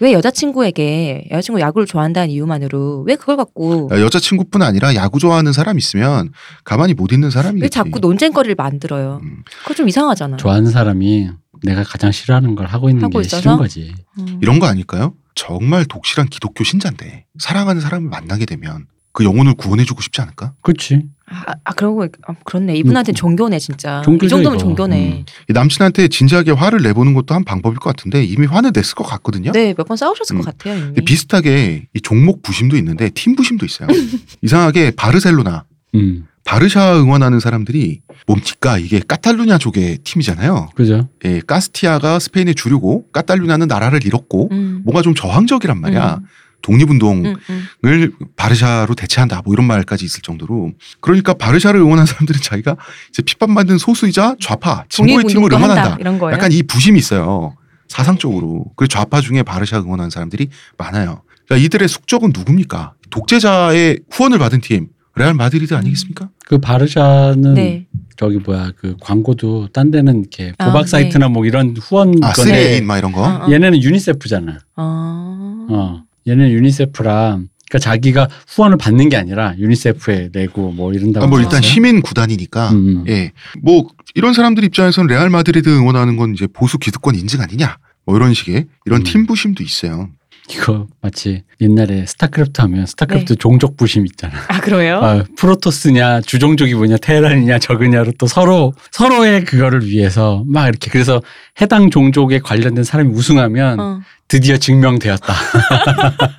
[0.00, 5.78] 왜 여자친구에게 여자친구 야구를 좋아한다는 이유만으로 왜 그걸 갖고 야, 여자친구뿐 아니라 야구 좋아하는 사람
[5.78, 6.32] 있으면
[6.64, 7.62] 가만히 못 있는 사람이겠지.
[7.62, 9.20] 왜 자꾸 논쟁거리를 만들어요?
[9.22, 10.36] 음, 그거 좀 이상하잖아.
[10.36, 11.30] 좋아하는 사람이
[11.62, 13.40] 내가 가장 싫어하는 걸 하고 있는 하고 게 있어서?
[13.40, 13.94] 싫은 거지.
[14.18, 14.38] 음.
[14.42, 15.14] 이런 거 아닐까요?
[15.34, 20.52] 정말 독실한 기독교 신자인데 사랑하는 사람을 만나게 되면 그 영혼을 구원해주고 싶지 않을까?
[20.60, 21.04] 그렇지.
[21.28, 22.76] 아, 아 그러고 아, 그렇네.
[22.76, 24.00] 이분한테는 종교네 진짜.
[24.00, 24.64] 이 종교죠, 정도면 이거.
[24.68, 25.24] 종교네.
[25.48, 29.52] 이 남친한테 진지하게 화를 내보는 것도 한 방법일 것 같은데 이미 화는 냈을 것 같거든요.
[29.52, 30.40] 네, 몇 번 싸우셨을 음.
[30.42, 30.78] 것 같아요.
[30.86, 31.04] 이미.
[31.04, 33.88] 비슷하게 이 종목 부심도 있는데 팀 부심도 있어요.
[34.42, 35.64] 이상하게 바르셀로나,
[35.96, 40.70] 음, 바르샤 응원하는 사람들이 뭡니까 이게 카탈루냐 쪽의 팀이잖아요.
[40.76, 41.08] 그죠.
[41.24, 44.82] 예, 카스티아가 스페인의 주류고 카탈루냐는 나라를 잃었고 음.
[44.84, 46.20] 뭔가 좀 저항적이란 말이야.
[46.20, 46.26] 음.
[46.66, 48.10] 독립운동을 음, 음.
[48.34, 52.76] 바르샤로 대체한다 뭐 이런 말까지 있을 정도로 그러니까 바르샤를 응원한 사람들은 자기가
[53.10, 55.82] 이제 핍박 받는 소수이자 좌파 진보의 팀을 응원한다.
[55.82, 56.34] 한다 이런 거예요.
[56.34, 57.54] 약간 이 부심이 있어요.
[57.88, 58.64] 사상적으로.
[58.76, 61.22] 그리고 좌파 중에 바르샤 응원하는 사람들이 많아요.
[61.46, 62.94] 그러니까 이들의 숙적은 누굽니까?
[63.10, 66.30] 독재자의 후원을 받은 팀 레알 마드리드 아니겠습니까?
[66.46, 67.86] 그 바르샤는 네.
[68.16, 70.88] 저기 뭐야 그 광고도 딴 데는 이렇게 아, 도박 네.
[70.88, 72.32] 사이트나 뭐 이런 후원 아.
[72.32, 73.22] 쓰리에인 막 이런 거.
[73.22, 73.52] 어, 어.
[73.52, 74.58] 얘네는 유니세프잖아.
[74.74, 75.66] 아.
[75.70, 76.05] 어.
[76.26, 81.26] 얘는 유니세프랑 그러니까 자기가 후원을 받는 게 아니라 유니세프에 내고 뭐 이런다고.
[81.26, 81.40] 아, 뭐.
[81.40, 83.04] 일단 시민 구단이니까 음, 음.
[83.08, 83.32] 예.
[83.60, 87.78] 뭐 이런 사람들 입장에서는 레알 마드리드 응원하는 건 이제 보수 기득권 인증 아니냐?
[88.04, 89.04] 뭐 이런 식의 이런 음.
[89.04, 90.10] 팀 부심도 있어요.
[90.48, 93.36] 이거 마치 옛날에 스타크래프트 하면 스타크래프트 네.
[93.36, 94.34] 종족 부심 있잖아.
[94.48, 95.00] 아 그래요?
[95.02, 101.20] 아, 프로토스냐 주종족이 뭐냐 테란이냐 저그냐로 또 서로 서로의 그거를 위해서 막 이렇게 그래서
[101.60, 104.00] 해당 종족에 관련된 사람이 우승하면 어.
[104.28, 105.34] 드디어 증명되었다.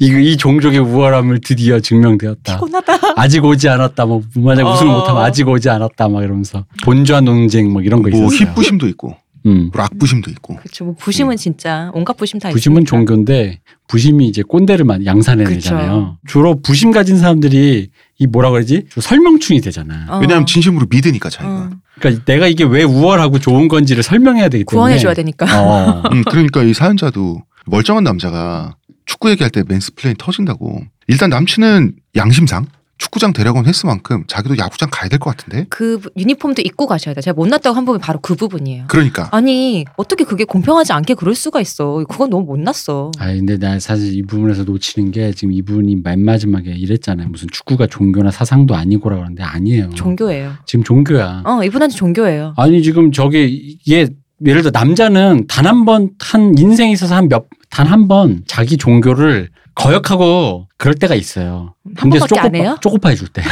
[0.00, 2.54] 이, 이 종족의 우월함을 드디어 증명되었다.
[2.54, 2.92] 피곤하다.
[3.16, 4.06] 아직 오지 않았다.
[4.06, 4.98] 뭐 만약 우승을 어.
[4.98, 6.08] 못하면 아직 오지 않았다.
[6.08, 8.48] 막 이러면서 본좌 논쟁 뭐 이런 거 뭐 있었어요.
[8.50, 9.16] 힙 부심도 있고
[9.46, 9.70] 음.
[9.74, 10.56] 락 부심도 있고.
[10.56, 10.84] 그렇죠.
[10.84, 12.88] 뭐 부심은 진짜 온갖 부심 다 부심은 있으니까.
[12.90, 16.18] 종교인데 부심이 이제 꼰대를 많이 양산해내잖아요.
[16.26, 18.86] 주로 부심 가진 사람들이 이 뭐라 그러지?
[18.88, 20.06] 좀 설명충이 되잖아.
[20.08, 20.18] 어.
[20.18, 21.54] 왜냐하면 진심으로 믿으니까 자기가.
[21.54, 21.70] 어.
[21.98, 25.46] 그러니까 내가 이게 왜 우월하고 좋은 건지를 설명해야 되기 때문에 구원해줘야 되니까.
[25.62, 26.02] 어.
[26.12, 28.76] 음, 그러니까 이 사연자도 멀쩡한 남자가
[29.06, 30.82] 축구 얘기할 때 mansplain 터진다고.
[31.06, 32.66] 일단 남친은 양심상
[32.98, 35.66] 축구장 데려간 횟수 만큼 자기도 야구장 가야 될 것 같은데.
[35.68, 37.20] 그 유니폼도 입고 가셔야 돼.
[37.20, 38.84] 제가 못났다고 한 부분이 바로 그 부분이에요.
[38.88, 42.04] 그러니까 아니 어떻게 그게 공평하지 않게 그럴 수가 있어.
[42.08, 43.10] 그건 너무 못났어.
[43.18, 47.28] 아 근데 나 사실 이 부분에서 놓치는 게 지금 이분이 맨 마지막에 이랬잖아요.
[47.28, 49.90] 무슨 축구가 종교나 사상도 아니고라 그러는데 아니에요.
[49.90, 50.52] 종교예요.
[50.66, 51.42] 지금 종교야.
[51.44, 52.54] 어 이분한테 종교예요.
[52.56, 54.08] 아니 지금 저기 이게
[54.46, 58.76] 예를 들어 남자는 단 한 번 한 인생에 있어서 한 몇 단 한 번 자기
[58.76, 61.74] 종교를 거역하고 그럴 때가 있어요.
[61.96, 62.76] 한 번밖에 안 해요?
[62.80, 63.42] 쪼꼬파이 줄 때.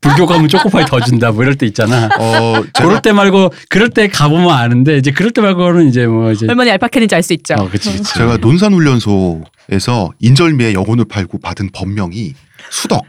[0.00, 2.08] 불교 가면 쪼꼬파이 더 준다 뭐 이럴 때 있잖아.
[2.18, 6.46] 어 그럴 때 말고 그럴 때 가보면 아는데 이제 그럴 때 말고는 이제 뭐 이제
[6.48, 7.54] 얼마나 얄팍했는지 알 수 있죠.
[7.54, 8.14] 어 그치 그치.
[8.14, 12.34] 제가 논산훈련소에서 인절미의 영혼을 팔고 받은 법명이
[12.70, 13.04] 수덕.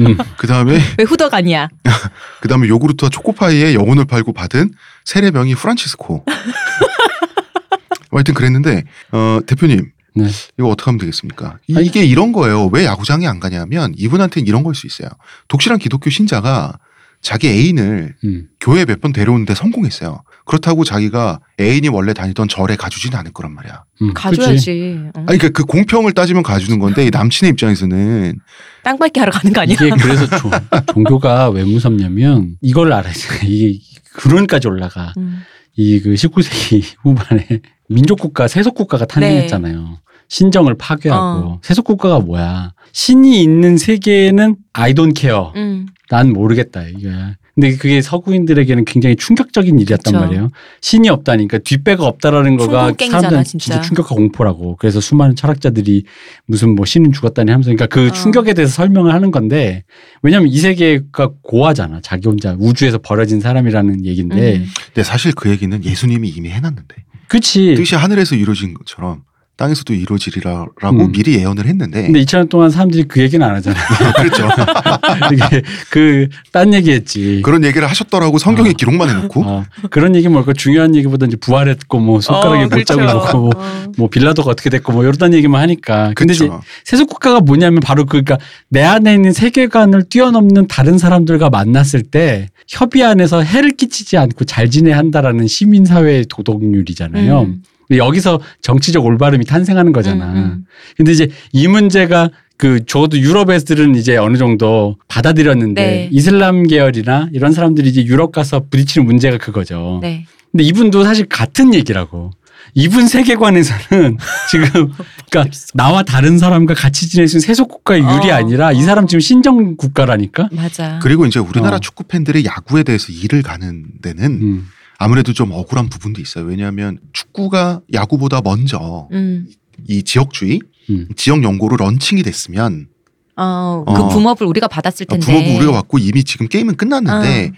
[0.00, 0.16] 음.
[0.36, 1.68] 그 다음에 왜 후덕 아니야?
[2.40, 4.70] 그 다음에 요구르트와 초코파이의 영혼을 팔고 받은
[5.04, 6.24] 세례명이 프란치스코.
[8.10, 10.26] 하여튼 그랬는데 어, 대표님 네.
[10.58, 11.58] 이거 어떻게 하면 되겠습니까?
[11.66, 12.66] 이- 아니, 이게 이런 거예요.
[12.72, 15.08] 왜 야구장에 안 가냐면 이분한테는 이런 걸 수 있어요.
[15.48, 16.78] 독실한 기독교 신자가
[17.20, 18.48] 자기 애인을 음.
[18.60, 20.22] 교회 몇 번 데려오는데 성공했어요.
[20.44, 23.82] 그렇다고 자기가 애인이 원래 다니던 절에 가주지는 않을 거란 말이야.
[24.02, 24.12] 음.
[24.14, 24.98] 가줘야지.
[25.14, 25.24] 어.
[25.26, 28.38] 아니 그러니까 그 공평을 따지면 가주는 건데 이 남친의 입장에서는
[28.82, 29.74] 땅 밟기 하러 가는 거 아니야?
[29.74, 30.50] 이게 그래서 조-
[30.92, 33.18] 종교가 왜 무섭냐면 이걸 알아야 돼.
[33.48, 33.80] 이게
[34.12, 35.14] 근원까지 올라가.
[35.16, 35.40] 음.
[35.76, 39.98] 이그 19세기 후반에 민족국가, 세속국가가 탄생했잖아요.
[40.28, 41.60] 신정을 파괴하고 어.
[41.62, 42.72] 세속국가가 뭐야?
[42.92, 45.46] 신이 있는 세계는 I don't care.
[45.56, 45.86] 음.
[46.10, 47.10] 난 모르겠다 이게.
[47.54, 50.24] 근데 그게 서구인들에게는 굉장히 충격적인 일이었단 그쵸.
[50.24, 50.50] 말이에요.
[50.80, 53.64] 신이 없다니까 뒷배가 없다라는 거가 사람들은 진짜.
[53.64, 54.76] 진짜 충격과 공포라고.
[54.76, 56.04] 그래서 수많은 철학자들이
[56.46, 58.10] 무슨 뭐 신은 죽었다니 하면서 그러니까 그 어.
[58.10, 59.84] 충격에 대해서 설명을 하는 건데
[60.22, 62.00] 왜냐면 이 세계가 고하잖아.
[62.02, 64.56] 자기 혼자 우주에서 벌어진 사람이라는 얘기인데.
[64.56, 64.66] 음.
[64.86, 66.96] 근데 사실 그 얘기는 예수님이 이미 해놨는데
[67.28, 67.74] 그치.
[67.76, 69.22] 뜻이 하늘에서 이루어진 것처럼
[69.56, 71.12] 땅에서도 이루어지리라고 음.
[71.12, 73.84] 미리 예언을 했는데 근데 2천 년 동안 사람들이 그 얘기는 안 하잖아요.
[74.16, 74.48] 그렇죠.
[75.32, 77.40] 이게 그 딴 얘기했지.
[77.44, 78.72] 그런 얘기를 하셨더라고 성경에 어.
[78.72, 82.94] 기록만 해놓고 어, 그런 얘기 뭘까 중요한 얘기보다 이제 부활했고 뭐 손가락에 어, 그렇죠.
[82.96, 83.92] 못자국 있고 어.
[83.98, 86.12] 뭐 빌라도가 어떻게 됐고 뭐 이런 얘기만 하니까.
[86.14, 86.62] 근데 이제 그렇죠.
[86.84, 88.38] 세속 국가가 뭐냐면 바로 그니까
[88.68, 94.70] 내 안에 있는 세계관을 뛰어넘는 다른 사람들과 만났을 때 협의 안에서 해를 끼치지 않고 잘
[94.70, 97.40] 지내야 한다라는 시민 사회의 도덕률이잖아요.
[97.42, 97.62] 음.
[97.90, 100.32] 여기서 정치적 올바름이 탄생하는 거잖아.
[100.32, 100.64] 음, 음.
[100.96, 106.08] 근데 이제 이 문제가 그 적어도 유럽 애들은 이제 어느 정도 받아들였는데 네.
[106.12, 109.98] 이슬람 계열이나 이런 사람들이 이제 유럽 가서 부딪히는 문제가 그거죠.
[110.02, 110.26] 네.
[110.52, 112.30] 근데 이분도 사실 같은 얘기라고.
[112.74, 114.18] 이분 세계관에서는
[114.50, 114.92] 지금
[115.30, 118.82] 그러니까 나와 다른 사람과 같이 지낼 수 있는 세속 국가의 룰이 어, 아니라 이 어.
[118.82, 120.48] 사람 지금 신정 국가라니까.
[120.52, 120.98] 맞아.
[121.00, 121.80] 그리고 이제 우리나라 어.
[121.80, 124.68] 축구 팬들의 야구에 대해서 이를 가는 데는 음.
[124.98, 126.44] 아무래도 좀 억울한 부분도 있어요.
[126.44, 129.46] 왜냐하면 축구가 야구보다 먼저 음.
[129.88, 131.08] 이 지역주의, 음.
[131.16, 132.88] 지역 연고로 launching이 됐으면
[133.36, 134.08] 어, 그 어.
[134.10, 135.26] boom up을 우리가 받았을 텐데.
[135.26, 137.50] boom up을 우리가 받고 이미 지금 게임은 끝났는데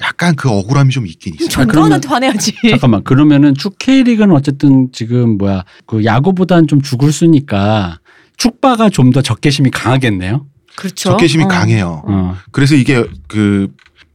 [0.00, 1.46] 약간 그 억울함이 좀 있긴 있어요.
[1.46, 2.54] 아, 그러면- 전두환한테 화내야지.
[2.70, 7.98] 잠깐만 그러면은 축 K리그는 어쨌든 지금 뭐야 그 야구보다는 좀 죽을 수니까
[8.36, 10.46] 축바가 좀 더 적개심이 강하겠네요.
[10.76, 11.10] 그렇죠.
[11.10, 11.48] 적개심이 어.
[11.48, 12.02] 강해요.
[12.06, 12.36] 어.
[12.52, 13.68] 그래서 이게 그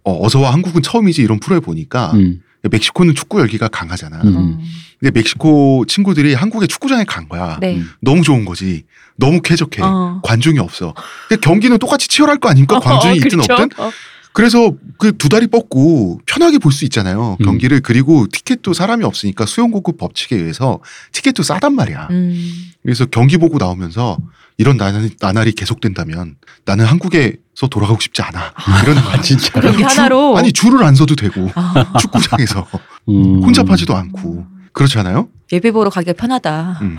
[0.06, 2.42] 어, 어서와 한국은 처음이지 이런 프로에 보니까 음.
[2.64, 4.22] 멕시코는 축구 열기가 강하잖아.
[4.24, 4.36] 음.
[4.36, 4.60] 어.
[5.00, 7.58] 근데 멕시코 친구들이 한국의 축구장에 간 거야.
[7.62, 7.78] 네.
[7.78, 7.90] 음.
[8.02, 8.84] 너무 좋은 거지.
[9.16, 9.82] 너무 쾌적해.
[9.82, 10.20] 어.
[10.24, 10.94] 관중이 없어.
[11.30, 12.80] 근데 경기는 똑같이 치열할 거 아닙니까?
[12.80, 13.54] 관중이 어, 있든 그렇죠.
[13.54, 13.84] 없든.
[13.84, 13.92] 어.
[14.34, 17.38] 그래서 그 두 다리 뻗고 편하게 볼 수 있잖아요.
[17.40, 17.46] 음.
[17.46, 20.80] 경기를 그리고 티켓도 사람이 없으니까 수용 공급 법칙에 의해서
[21.14, 22.08] 티켓도 싸단 말이야.
[22.12, 22.54] 음.
[22.84, 24.18] 그래서 경기 보고 나오면서
[24.60, 26.36] 이런 나날이, 나날이 계속된다면
[26.66, 28.54] 나는 한국에서 돌아가고 싶지 않아.
[28.84, 29.60] 이런 아, 진짜.
[29.62, 30.38] 경기 하나로.
[30.38, 31.94] 아니 줄을 안 서도 되고 아.
[31.98, 32.68] 축구장에서
[33.08, 33.42] 음.
[33.42, 35.30] 혼잡하지도 않고 그렇잖아요.
[35.54, 36.80] 예배 보러 가기가 편하다.
[36.82, 36.98] 음.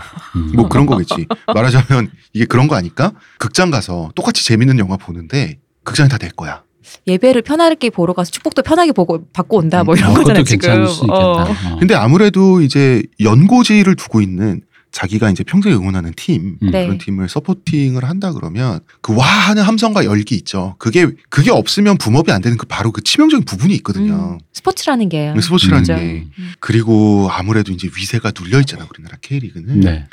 [0.55, 1.27] 뭐 그런 거겠지.
[1.53, 3.11] 말하자면 이게 그런 거 아닐까?
[3.37, 6.63] 극장 가서 똑같이 재밌는 영화 보는데 극장이 다 내 거야.
[7.05, 9.83] 예배를 편하게 보러 가서 축복도 편하게 보고 받고 온다.
[9.83, 9.97] 뭐 음.
[9.99, 10.43] 이런 어, 거잖아요.
[10.43, 10.59] 그것도 지금.
[10.67, 11.15] 괜찮을 수 있겠다.
[11.15, 11.41] 어.
[11.43, 11.77] 어.
[11.79, 14.61] 근데 아무래도 이제 연고지를 두고 있는
[14.91, 16.71] 자기가 이제 평소에 응원하는 팀 음.
[16.71, 16.83] 네.
[16.85, 20.75] 그런 팀을 서포팅을 한다 그러면 그 와 하는 함성과 열기 있죠.
[20.79, 24.13] 그게 그게 없으면 붐업이 안 되는 그 바로 그 치명적인 부분이 있거든요.
[24.13, 24.39] 음.
[24.53, 25.33] 스포츠라는 게요.
[25.39, 25.99] 스포츠라는 진짜.
[25.99, 26.25] 게
[26.59, 30.05] 그리고 아무래도 이제 위세가 눌려 있잖아 우리나라 K리그는 네.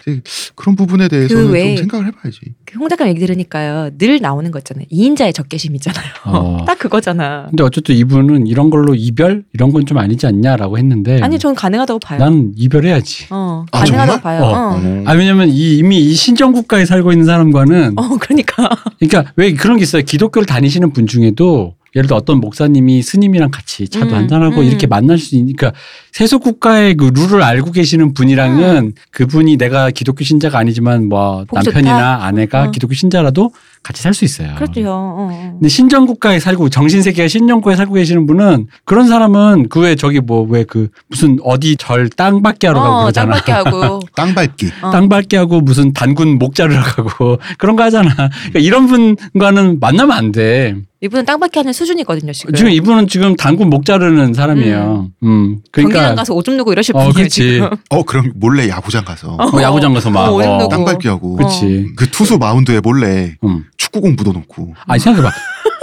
[0.55, 2.41] 그런 부분에 대해서는 그 좀 생각을 해봐야지.
[2.65, 3.91] 그 홍 작가 얘기 들으니까요.
[3.99, 4.87] 늘 나오는 거 있잖아요.
[4.93, 6.05] 2인자의 적개심이잖아요.
[6.27, 6.65] 어.
[6.67, 7.47] 딱 그거잖아.
[7.51, 12.01] 근데 어쨌든 이분은 이런 걸로 이별 이런 건 좀 아니지 않냐라고 했는데 아니 전 가능하다고
[12.01, 12.19] 봐요.
[12.19, 13.27] 난 이별해야지.
[13.31, 14.21] 어, 아, 가능하다고 정말?
[14.21, 14.43] 봐요.
[14.45, 14.68] 어.
[14.69, 14.81] 어.
[14.83, 15.05] 어.
[15.07, 18.69] 아 왜냐면 이, 이미 이 신정 국가에 살고 있는 사람과는 어, 그러니까.
[18.99, 20.03] 그러니까 왜 그런 게 있어요.
[20.03, 24.65] 기독교를 다니시는 분 중에도 예를 들어 어떤 목사님이 스님이랑 같이 차도 음, 한잔하고 음.
[24.65, 25.73] 이렇게 만날 수 있으니까
[26.13, 32.25] 세속 국가의 그 룰을 알고 계시는 분이랑은 그분이 내가 기독교 신자가 아니지만 뭐 남편이나 좋다.
[32.25, 32.71] 아내가 어.
[32.71, 34.55] 기독교 신자라도 같이 살 수 있어요.
[34.57, 34.83] 그렇죠.
[34.91, 35.51] 어, 어.
[35.53, 40.21] 근데 신정 국가에 살고 정신 세계가 신정 국가에 살고 계시는 분은 그런 사람은 그외 저기
[40.21, 43.37] 뭐 왜 그 무슨 어디 절 땅 밟기 하러 가고 어, 그러잖아.
[43.41, 44.01] 짱밖에 하고.
[44.17, 44.71] 땅 밟기.
[44.83, 44.91] 어.
[44.91, 48.11] 땅 밟기 하고 무슨 단군 목 자르러 가고 그런 거 하잖아.
[48.15, 50.75] 그러니까 이런 분과는 만나면 안 돼.
[51.01, 52.55] 이분은 땅밖에 하는 수준이거든요, 지금.
[52.55, 55.11] 지금 이분은 지금 단군 목 자르는 사람이에요.
[55.23, 55.59] 음.
[55.73, 57.53] 경기장 그러니까 가서 오줌 누고 이러실 어, 분이에요, 그치.
[57.53, 57.71] 지금.
[57.91, 60.69] 어 그럼 몰래 야구장 가서 뭐 야구장 가서 막 어, 어, 누고.
[60.69, 61.93] 땅 밟기 하고 그렇지.
[61.97, 63.65] 그 투수 마운드에 몰래 음.
[63.77, 65.31] 축구공 묻어놓고 아니 생각해봐.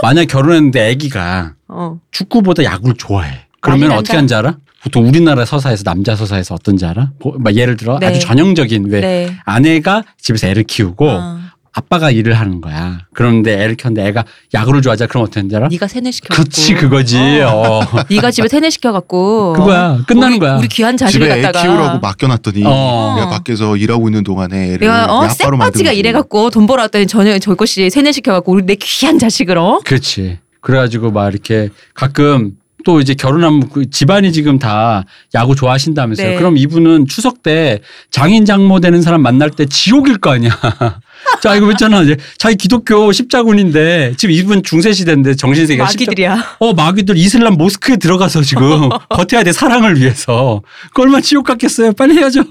[0.03, 1.97] 만약 결혼했는데 아기가 어.
[2.11, 3.45] 축구보다 야구를 좋아해.
[3.61, 4.17] 그러면 어떻게.
[4.17, 4.57] 하는지 알아?
[4.83, 7.11] 보통 우리나라 서사에서 남자 서사에서 어떤지 알아?
[7.19, 8.05] 뭐, 막 예를 들어 네.
[8.07, 9.35] 아주 전형적인 왜 네.
[9.45, 11.39] 아내가 집에서 애를 키우고 어.
[11.77, 12.99] 아빠가 일을 하는 거야.
[13.13, 14.23] 그런데 애를 키웠는데 애가
[14.53, 15.07] 야구를 좋아하자.
[15.07, 15.67] 그럼 어떻게 알아?
[15.67, 17.17] 네가 세뇌시켜 그치 그거지.
[17.41, 17.81] 어.
[18.09, 20.01] 네가 집에 세뇌시켜 갖고 그거야.
[20.07, 20.55] 끝나는 우리, 거야.
[20.55, 23.15] 우리 귀한 자식을 집에 애 갖다가 키우라고 맡겨놨더니 어.
[23.17, 27.07] 내가 밖에서 일하고 있는 동안에 애를 내가 어 쎄빠지가 만들고 이래 갖고 돈 벌어 왔더니
[27.07, 29.81] 전혀 저것이 세뇌시켜 갖고 우리 내 귀한 자식을 어?
[29.83, 30.39] 그렇지.
[30.61, 32.53] 그래가지고 막 이렇게 가끔
[32.85, 35.03] 또 이제 결혼하면 그 집안이 지금 다
[35.33, 36.27] 야구 좋아하신다면서요.
[36.29, 36.35] 네.
[36.37, 37.79] 그럼 이분은 추석 때
[38.11, 40.51] 장인 장모 되는 사람 만날 때 지옥일 거 아니야.
[41.41, 46.55] 자 이거 있잖아 이제 자기 기독교 십자군인데 지금 이분 중세 시대인데 정신세계가 십자- 마귀들이야.
[46.59, 50.61] 어 마귀들 이슬람 모스크에 들어가서 지금 버텨야 돼 사랑을 위해서.
[50.93, 51.93] 그 얼마 나 지옥 같겠어요.
[51.93, 52.43] 빨리 헤어져.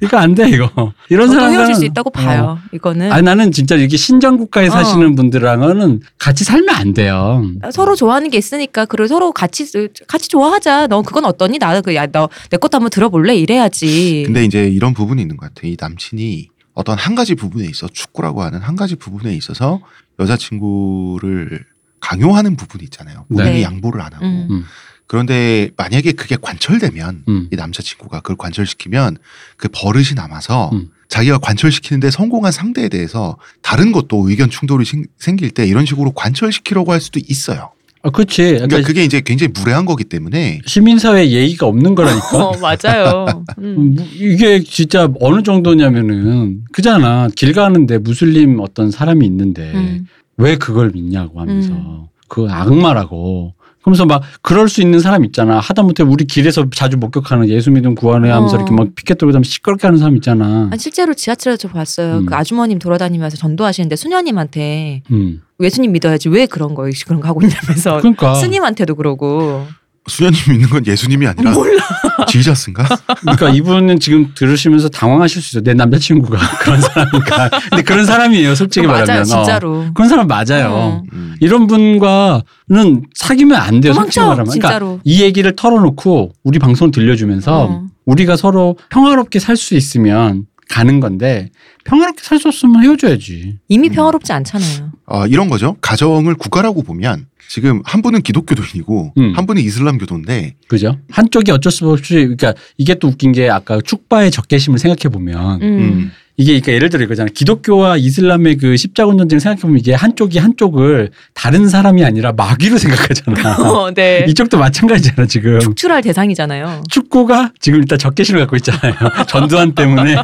[0.00, 0.70] 이거 안 돼 이거.
[1.10, 2.58] 이런 사람은 헤어질 수 있다고 봐요.
[2.58, 2.68] 어.
[2.72, 4.70] 이거는 아니 나는 진짜 이렇게 신정 국가에 어.
[4.70, 7.42] 사시는 분들랑은 같이 살면 안 돼요.
[7.72, 9.64] 서로 좋아하는 게 있으니까 그리고 서로 같이
[10.06, 10.86] 같이 좋아하자.
[10.88, 11.58] 너 그건 어떠니?
[11.58, 14.22] 나도 그야 너 내 것도 한번 들어볼래 이래야지.
[14.26, 15.66] 근데 이제 이런 부분이 있는 것 같아.
[15.66, 19.80] 이 남친이 어떤 한 가지 부분에 있어 축구라고 하는 한 가지 부분에 있어서
[20.18, 21.64] 여자친구를
[22.00, 23.24] 강요하는 부분이 있잖아요.
[23.28, 23.62] 본인이 네.
[23.62, 24.24] 양보를 안 하고.
[24.26, 24.48] 음.
[24.50, 24.64] 음.
[25.06, 27.48] 그런데 만약에 그게 관철되면 음.
[27.52, 29.18] 이 남자친구가 그걸 관철시키면
[29.56, 30.90] 그 버릇이 남아서 음.
[31.08, 36.92] 자기가 관철시키는데 성공한 상대에 대해서 다른 것도 의견 충돌이 생- 생길 때 이런 식으로 관철시키려고
[36.92, 37.70] 할 수도 있어요.
[38.04, 38.42] 아, 그렇지.
[38.42, 42.36] 그러니까 그러니까 그게 이제 굉장히 무례한 거기 때문에 시민사회 예의가 없는 거라니까.
[42.36, 43.44] 어, 맞아요.
[43.58, 43.96] 음.
[44.14, 50.06] 이게 진짜 어느 정도냐면은 그잖아 길 가는데 무슬림 어떤 사람이 있는데 음.
[50.36, 52.04] 왜 그걸 믿냐고 하면서 음.
[52.28, 53.54] 그 악마라고
[53.84, 58.30] 그러면서 막 그럴 수 있는 사람 있잖아 하다못해 우리 길에서 자주 목격하는 예수 믿음 구하네
[58.30, 58.58] 하면서 어.
[58.58, 62.18] 이렇게 막 피켓 들고 다니면 시끄럽게 하는 사람 있잖아 아니, 실제로 지하철에서 봤어요.
[62.18, 62.26] 음.
[62.26, 65.42] 그 아주머님 돌아다니면서 전도하시는데 수녀님한테 음.
[65.60, 69.66] 예수님 믿어야지 왜 그런 거 그런 거 하고 있냐면서 그러니까 스님한테도 그러고
[70.06, 71.82] 수녀님 믿는 건 예수님이 아니라 몰라.
[72.28, 72.84] 지저스인가?
[73.22, 78.86] 그러니까 이분은 지금 들으시면서 당황하실 수 있어요 내 남자친구가 그런 사람이니까 근데 그런 사람이에요 솔직히
[78.86, 79.24] 말하면 맞아요, 어.
[79.24, 79.84] 진짜로.
[79.94, 81.02] 그런 사람 맞아요 어.
[81.12, 81.34] 음.
[81.40, 85.00] 이런 분과는 사귀면 안 돼요 솔직히 도망쳐, 말하면 그러니까 진짜로.
[85.04, 87.84] 이 얘기를 털어놓고 우리 방송 들려주면서 어.
[88.06, 91.50] 우리가 서로 평화롭게 살 수 있으면 가는 건데
[91.84, 93.58] 평화롭게 살 수 없으면 헤어져야지.
[93.68, 93.92] 이미 음.
[93.92, 94.92] 평화롭지 않잖아요.
[95.06, 95.76] 아, 이런 거죠.
[95.80, 99.32] 가정을 국가라고 보면 지금 한 분은 기독교도인이고 음.
[99.36, 100.98] 한 분은 이슬람교도인데 그죠?
[101.10, 106.10] 한쪽이 어쩔 수 없이 그러니까 이게 또 웃긴 게 아까 축바의 적개심을 생각해 보면 음.
[106.36, 106.40] 음.
[106.42, 107.28] 이게 그러니까 예를 들어 이거잖아.
[107.32, 113.56] 기독교와 이슬람의 그 십자군 전쟁 생각해 보면 이게 한쪽이 한쪽을 다른 사람이 아니라 마귀로 생각하잖아.
[113.62, 114.24] 어, 네.
[114.28, 115.60] 이쪽도 마찬가지잖아 지금.
[115.60, 116.82] 축출할 대상이잖아요.
[116.90, 118.94] 축구가 지금 일단 적개심을 갖고 있잖아요.
[119.28, 120.16] 전두환 때문에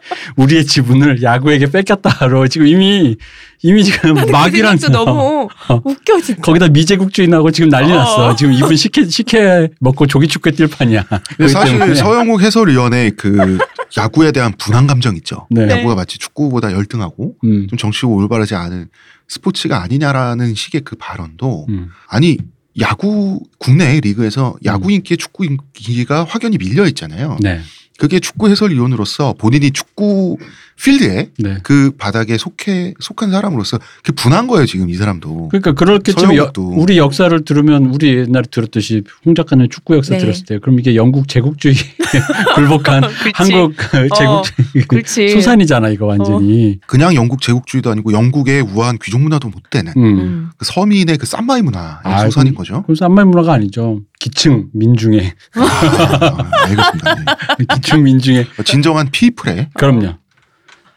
[0.36, 3.16] 우리의 지분을 야구에게 뺏겼다로 지금 이미
[3.62, 5.80] 이미 지금 마귀랑 그 너무 어.
[5.84, 6.40] 웃겨 진짜.
[6.42, 7.96] 거기다 미제국주의나고 지금 난리 어.
[7.96, 8.36] 났어.
[8.36, 11.04] 지금 이분 식혜 식혜 먹고 조기 축구에 뛸 판이야.
[11.50, 11.94] 사실 때문에.
[11.94, 13.58] 서영욱 해설위원의 그
[13.96, 15.46] 야구에 대한 분한 감정 있죠.
[15.50, 15.66] 네.
[15.66, 15.78] 네.
[15.78, 18.88] 야구가 마치 축구보다 열등하고 음, 좀 정치고 올바르지 않은
[19.28, 21.88] 스포츠가 아니냐라는 식의 그 발언도 음.
[22.08, 22.38] 아니
[22.80, 27.36] 야구 국내 리그에서 야구 인기에 축구 인기가 확연히 밀려 있잖아요.
[27.40, 27.60] 네,
[27.98, 30.36] 그게 축구 해설위원으로서 본인이 축구
[30.82, 31.56] 필드에 네.
[31.62, 35.48] 그 바닥에 속해 속한 사람으로서 그 분한 거예요 지금 이 사람도.
[35.48, 36.62] 그러니까 여- 서영욱도.
[36.76, 40.18] 우리 역사를 들으면 우리 옛날에 들었듯이 홍 작가는 축구 역사 네.
[40.20, 41.74] 들었을 때 그럼 이게 영국 제국주의
[42.54, 43.02] 굴복한.
[43.34, 45.28] 한국 그 제국주의 그렇지.
[45.30, 46.78] 수산이잖아 이거 완전히.
[46.86, 50.04] 그냥 영국 제국주의도 아니고 영국의 우아한 귀족 문화도 못 되는 음.
[50.04, 50.50] 음.
[50.56, 52.82] 그 서민의 그 쌈마이 문화의 아, 소산인 그럼- 거죠.
[52.84, 54.00] 그럼 쌈말 문화가 아니죠.
[54.20, 57.14] 기층 민중의 아, 알겠습니다.
[57.58, 57.64] 네.
[57.74, 60.14] 기층 민중의 진정한 피플의 그럼요.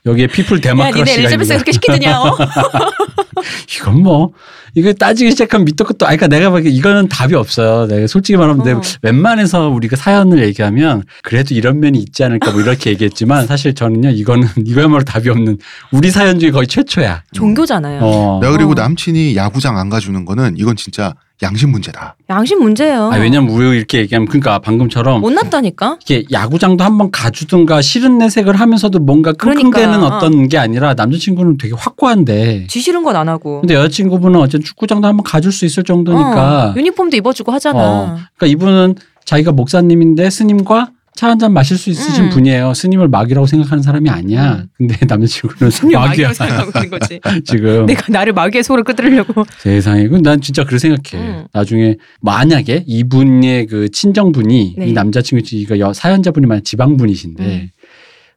[0.06, 2.20] 여기에 피플 야, 데모크라시가 니네 엘리자베스 있는데 그렇게 시키느냐?
[2.22, 2.38] 어?
[3.78, 4.32] 이건 뭐
[4.74, 7.88] 이거 따지기 시작하면 밑도 끝도 아니 그러니까 내가 보기에 이거는 답이 없어요.
[7.88, 8.82] 내가 솔직히 말하면 내가 어.
[9.04, 14.48] 웬만해서 우리가 사연을 얘기하면 그래도 이런 면이 있지 않을까 뭐 이렇게 얘기했지만 사실 저는요 이거는
[14.66, 15.58] 이거야말로 답이 없는
[15.92, 17.24] 우리 사연 중에 거의 최초야.
[17.34, 18.00] 종교잖아요.
[18.02, 18.40] 어.
[18.42, 18.76] 내가 그리고 어.
[18.76, 22.16] 남친이 야구장 안 가주는 거는 이건 진짜 양심 문제다.
[22.30, 23.12] 양심 문제예요.
[23.12, 25.98] 아 왜냐면 우리 이렇게 얘기하면 그러니까 방금처럼 못 났다니까.
[26.04, 29.64] 이게 야구장도 한번 가주든가 싫은 내색을 하면서도 뭔가 그러니까.
[29.80, 33.62] 끙끙대는 어떤 게 아니라 남자친구는 되게 확고한데 쥐 싫은 건 안 하고.
[33.62, 37.80] 근데 여자친구분은 어쨌든 축구장도 한번 가줄 수 있을 정도니까 어, 유니폼도 입어주고 하잖아.
[37.80, 38.18] 어.
[38.38, 42.30] 그러니까 이분은 자기가 목사님인데 스님과 차 한 잔 마실 수 있으신 음.
[42.30, 42.74] 분이에요.
[42.74, 44.54] 스님을 마귀라고 생각하는 사람이 아니야.
[44.64, 44.68] 음.
[44.78, 46.34] 근데 남자친구는 스님 마귀야.
[46.34, 47.20] 생각하고 있는 거지.
[47.46, 49.46] 지금 내가 나를 마귀의 소를 끄드리려고.
[49.60, 50.08] 세상에.
[50.08, 51.24] 그난 진짜 그렇게 생각해.
[51.24, 51.46] 음.
[51.54, 54.88] 나중에 만약에 이분의 그 친정분이 네.
[54.88, 57.70] 이 남자친구 이거 여- 사연자분이 만약 지방분이신데 음.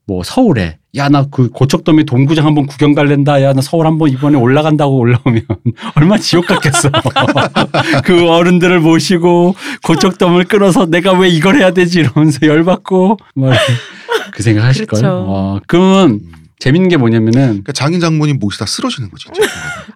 [0.06, 3.42] 뭐 서울에 야 나 그 고척돔에 동구장 한번 구경 갈랜다.
[3.42, 5.42] 야 나 서울 한번 이번에 올라간다고 올라오면
[5.96, 6.90] 얼마나 지옥 같겠어.
[8.04, 14.86] 그 어른들을 모시고 고척돔을 끌어서 내가 왜 이걸 해야 되지 이러면서 열받고 뭐그 생각 하실
[14.86, 15.00] 걸.
[15.00, 15.24] 그렇죠.
[15.28, 16.32] 어, 그러면 음.
[16.58, 19.26] 재밌는 게 뭐냐면은 그러니까 장인 장모님 모시다 쓰러지는 거지.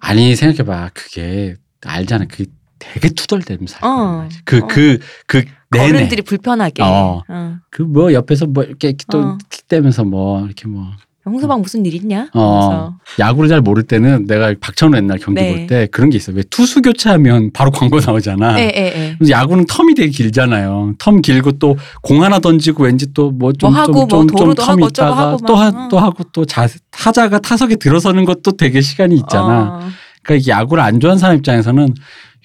[0.01, 1.55] 아니 생각해봐 그게
[1.85, 2.45] 알잖아 그
[2.77, 4.27] 되게 투덜대면서 어.
[4.45, 5.43] 그그 그
[5.77, 6.81] 어른들이 불편하게.
[6.83, 7.23] 어.
[7.27, 7.55] 어.
[7.69, 9.37] 그뭐 옆에서 뭐 이렇게 또 어.
[9.49, 10.87] 킥대면서 뭐 이렇게 뭐
[11.25, 12.27] 홍서방 무슨 일 있냐?
[12.33, 12.95] 어.
[13.19, 15.53] 야구를 잘 모를 때는 내가 박찬호 옛날 경기 네.
[15.55, 18.59] 볼때 그런 게 있어 왜 투수 교체하면 바로 광고 나오잖아.
[18.59, 19.15] 예, 예.
[19.19, 20.95] 그래서 야구는 텀이 되게 길잖아요.
[20.97, 25.37] 텀 길고 또 공 하나 던지고 왠지 또 뭐좀 뭐 하고 뭐 어쩌고 있다가 하고
[25.45, 25.61] 또, 막.
[25.61, 29.81] 하, 또 하고 또 자, 타자가 타석에 들어서는 것도 되게 시간이 있잖아.
[29.83, 29.89] 어.
[30.23, 31.93] 그러니까 이게 야구를 안 좋아하는 사람 입장에서는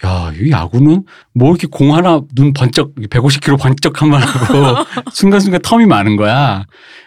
[0.04, 5.86] 야, 이 야구는 뭐 이렇게 공 하나 눈 번쩍 150km 번쩍 한번 하고 순간순간 텀이
[5.86, 6.66] 많은 거야.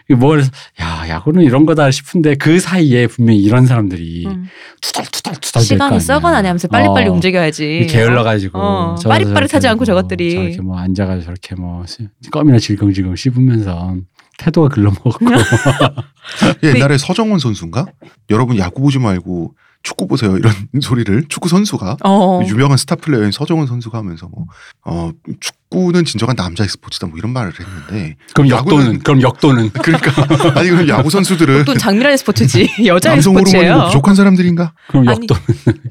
[0.10, 0.50] 이게 뭐 그래서
[0.82, 4.46] 야, 야구는 이런 거다 싶은데 그 사이에 분명히 이런 사람들이 음.
[4.82, 7.88] 투덜투덜투덜 시간이 썩어나네 하면서 빨리빨리 움직여야지.
[7.90, 10.32] 게을러 가지고 어, 빠릿빠릿하지 않고 저것들이.
[10.32, 11.84] 저렇게 뭐 앉아가지고 저렇게 뭐
[12.32, 13.96] 껌이나 질겅질겅 씹으면서
[14.38, 15.12] 태도가 글러먹고
[16.64, 17.88] 옛날에 서정원 선수인가?
[18.30, 19.56] 여러분 야구 보지 말고
[19.88, 22.42] 축구 보세요 이런 소리를 축구 선수가 어.
[22.46, 24.46] 유명한 스타 플레이어인 서정원 선수가 하면서 뭐
[24.84, 30.60] 어, 축구는 진정한 남자의 스포츠다 뭐 이런 말을 했는데 그럼 야구는- 역도는 그럼 역도는 그러니까
[30.60, 33.84] 아니 그럼 야구 선수들은 또 장미라는 스포츠지 여자의 호르몬이 뭐 스포츠예요.
[33.86, 34.74] 부족한 사람들인가?
[34.90, 35.42] 그럼 아니, 역도는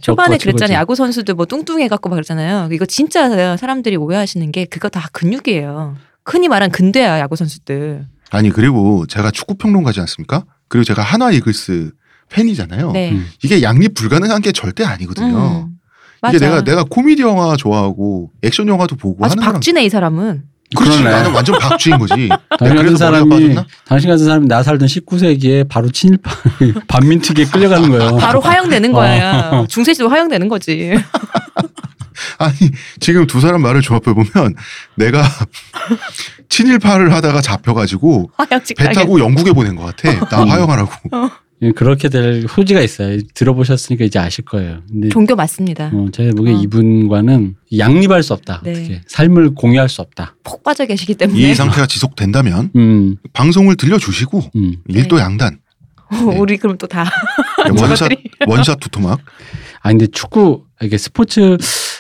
[0.03, 0.77] 초반에 역도가 그랬잖아요.
[0.79, 2.69] 야구 선수들 뭐 뚱뚱해 갖고 막 그러잖아요.
[2.73, 5.97] 이거 진짜 사람들이 오해하시는 게 그거 다 근육이에요.
[6.27, 8.07] 흔히 말한 근대야 야구 선수들.
[8.31, 10.45] 아니 그리고 제가 축구 평론가지 않습니까?
[10.69, 11.93] 그리고 제가 한화 이글스
[12.31, 12.93] 팬이잖아요.
[12.93, 13.13] 네.
[13.13, 13.27] 음.
[13.43, 15.67] 이게 양립 불가능한 게 절대 아니거든요.
[15.69, 15.77] 음.
[16.21, 16.37] 맞아.
[16.37, 19.53] 이게 내가 내가 코미디 영화 좋아하고 액션 영화도 보고 아주 하는 사람.
[19.55, 20.43] 박쥐네 이 사람은.
[20.77, 21.17] 그렇지 그러네.
[21.17, 22.29] 나는 완전 박쥐인 거지.
[22.59, 23.55] 당신 같은 사람이?
[23.87, 26.31] 당신 같은 사람이 나 살던 19세기에 바로 친일파
[26.89, 28.17] 반민특위에 끌려가는 거예요.
[28.17, 28.93] 바로 화형되는 어.
[28.93, 29.65] 거야.
[29.69, 30.95] 중세 시대 화형되는 거지.
[32.39, 32.55] 아니
[32.99, 34.55] 지금 두 사람 말을 조합해 보면
[34.97, 35.23] 내가
[36.49, 38.31] 친일파를 하다가 잡혀가지고
[38.77, 38.93] 배.
[38.93, 40.27] 타고 영국에 보낸 것 같아.
[40.31, 40.49] 나 음.
[40.49, 40.91] 화영하라고.
[41.15, 41.29] 예,
[41.75, 43.19] 그렇게 될 소지가 있어요.
[43.35, 44.83] 들어보셨으니까 이제 아실 거예요.
[44.91, 45.91] 근데 종교 맞습니다.
[45.93, 46.59] 어, 제가 보기에 어.
[46.59, 48.61] 이분과는 양립할 수 없다.
[48.63, 48.73] 네.
[48.73, 50.37] 어떻게 삶을 공유할 수 없다.
[50.45, 54.77] 폭 빠져 계시기 때문에 이 상태가 지속된다면 음, 방송을 들려주시고 음.
[54.89, 55.59] 일도 양단
[56.13, 56.19] 네.
[56.39, 57.05] 우리 그럼 또 다
[57.81, 58.11] 원샷.
[58.47, 59.21] 원샷 두토막
[59.83, 61.57] 아 근데 축구 이게 스포츠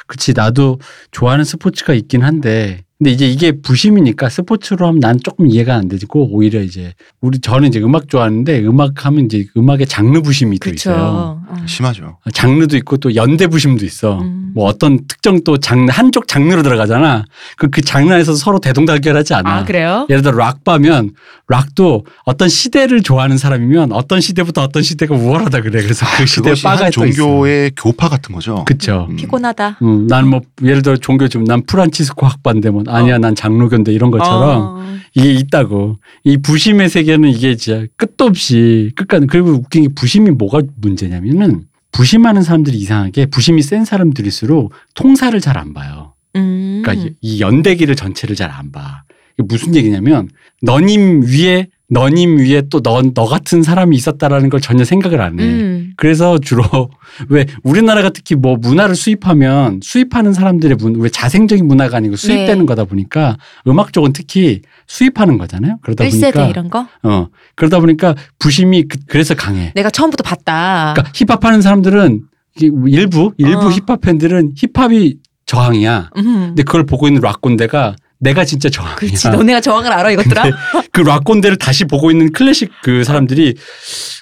[0.06, 0.78] 그치 나도
[1.10, 6.28] 좋아하는 스포츠가 있긴 한데 근데 이제 이게 부심이니까 스포츠로 하면 난 조금 이해가 안 되고
[6.32, 10.94] 오히려 이제 우리 저는 이제 음악 좋아하는데 음악 하면 이제 음악의 장르 부심이 또 있어요.
[10.94, 11.62] 그렇죠.
[11.62, 11.66] 어.
[11.66, 12.18] 심하죠.
[12.32, 14.18] 장르도 있고 또 연대 부심도 있어.
[14.20, 14.52] 음.
[14.54, 17.24] 뭐 어떤 특정 또 장르 한쪽 장르로 들어가잖아.
[17.58, 19.50] 그 그 장르 안에서 서로 대동단결하지 않아.
[19.50, 20.06] 아 그래요?
[20.08, 21.10] 예를 들어 락 바면
[21.48, 25.82] 락도 어떤 시대를 좋아하는 사람이면 어떤 시대부터 어떤 시대가 우월하다 그래.
[25.82, 26.90] 그래서 그 시대 있어.
[26.90, 28.64] 종교의 교파 같은 거죠.
[28.64, 29.06] 그쵸.
[29.10, 29.16] 음.
[29.16, 29.78] 피곤하다.
[29.82, 34.62] 음, 나는 뭐 예를 들어 종교 좀난 프란치스코 학반데 뭐 아니야 난 장로교인데 이런 것처럼
[34.62, 34.96] 어.
[35.14, 40.60] 이게 있다고 이 부심의 세계는 이게 진짜 끝도 없이 끝까지 그리고 웃긴 게 부심이 뭐가
[40.80, 46.14] 문제냐면은 부심하는 사람들이 이상하게 부심이 센 사람들일수록 통사를 잘 안 봐요.
[46.36, 46.82] 음.
[46.84, 49.02] 그러니까 이- 이 연대기를 전체를 잘 안 봐.
[49.38, 50.28] 이게 무슨 얘기냐면
[50.62, 55.44] 너님 위에 너님 위에 또너너 같은 사람이 있었다라는 걸 전혀 생각을 안 해.
[55.44, 55.92] 음.
[55.96, 56.64] 그래서 주로
[57.28, 62.66] 왜 우리나라가 특히 뭐 문화를 수입하면 수입하는 사람들의 문, 왜 자생적인 문화가 아니고 수입되는 네.
[62.66, 63.36] 거다 보니까
[63.68, 65.78] 음악 쪽은 특히 수입하는 거잖아요.
[65.82, 66.88] 그러다 1세대 보니까 이런 거?
[67.04, 69.72] 어 그러다 보니까 부심이 그, 래서 강해.
[69.74, 70.94] 내가 처음부터 봤다.
[70.96, 72.22] 그러니까 힙합하는 사람들은
[72.60, 73.70] 일부 일부 어.
[73.70, 76.10] 힙합 팬들은 힙합이 저항이야.
[76.16, 76.24] 음.
[76.48, 78.96] 근데 그걸 보고 있는 락꼰대가 내가 진짜 저항이야.
[78.96, 79.28] 그렇지.
[79.28, 80.42] 너네가 저항을 알아 이것들아?
[80.42, 80.56] 근데
[80.90, 83.54] 그 락꼰대를 다시 보고 있는 클래식 그 사람들이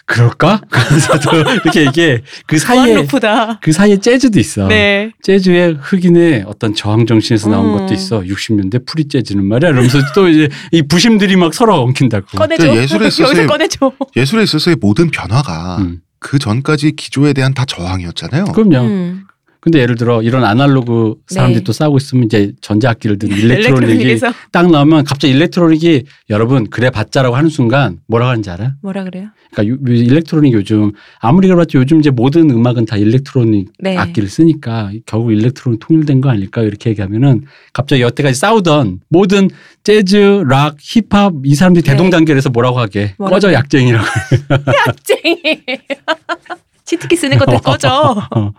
[0.06, 0.62] 그럴까?
[0.68, 3.60] 그래서 또 이렇게 이게 그 사이에 루프다.
[3.62, 4.66] 그 사이에 재즈도 있어.
[4.68, 5.12] 네.
[5.22, 7.78] 재즈의 흑인의 어떤 저항 정신에서 나온 음.
[7.78, 8.20] 것도 있어.
[8.20, 9.70] 60년대 프리 재즈는 말이야.
[9.70, 12.26] 이러면서 또 이제 이 부심들이 막 서로 엉킨다고.
[12.36, 12.66] 꺼내줘.
[12.70, 13.92] 그 예술에 있어서의- 여기서 꺼내줘.
[14.16, 16.00] 예술에 있어서의 모든 변화가 음.
[16.18, 18.46] 그 전까지 기조에 대한 다 저항이었잖아요.
[18.46, 18.78] 그럼요.
[18.86, 19.24] 음.
[19.64, 21.64] 근데 예를 들어 이런 아날로그 사람들이 네.
[21.64, 24.20] 또 싸우고 있으면 이제 전자악기를 든 electronic이
[24.52, 28.74] 딱 나오면 갑자기 electronic이 여러분 그래 봤자라고 하는 순간 뭐라고 하는지 알아?
[28.82, 29.28] 뭐라 그래요?
[29.52, 33.96] 그러니까 요- 요 electronic 요즘 아무리 그래봤자 요즘 이제 모든 음악은 다 electronic 네.
[33.96, 39.48] 악기를 쓰니까 결국 electronic 통일된 거 아닐까 이렇게 얘기하면은 갑자기 여태까지 싸우던 모든
[39.82, 41.92] 재즈, 락, 힙합 이 사람들이 네.
[41.92, 43.36] 대동단결해서 뭐라고 하게 뭐라고?
[43.36, 44.04] 꺼져 약쟁이라고
[45.04, 45.40] 쟁이.
[46.84, 48.14] 치트키 쓰는 것들 꺼져.
[48.36, 48.52] 어.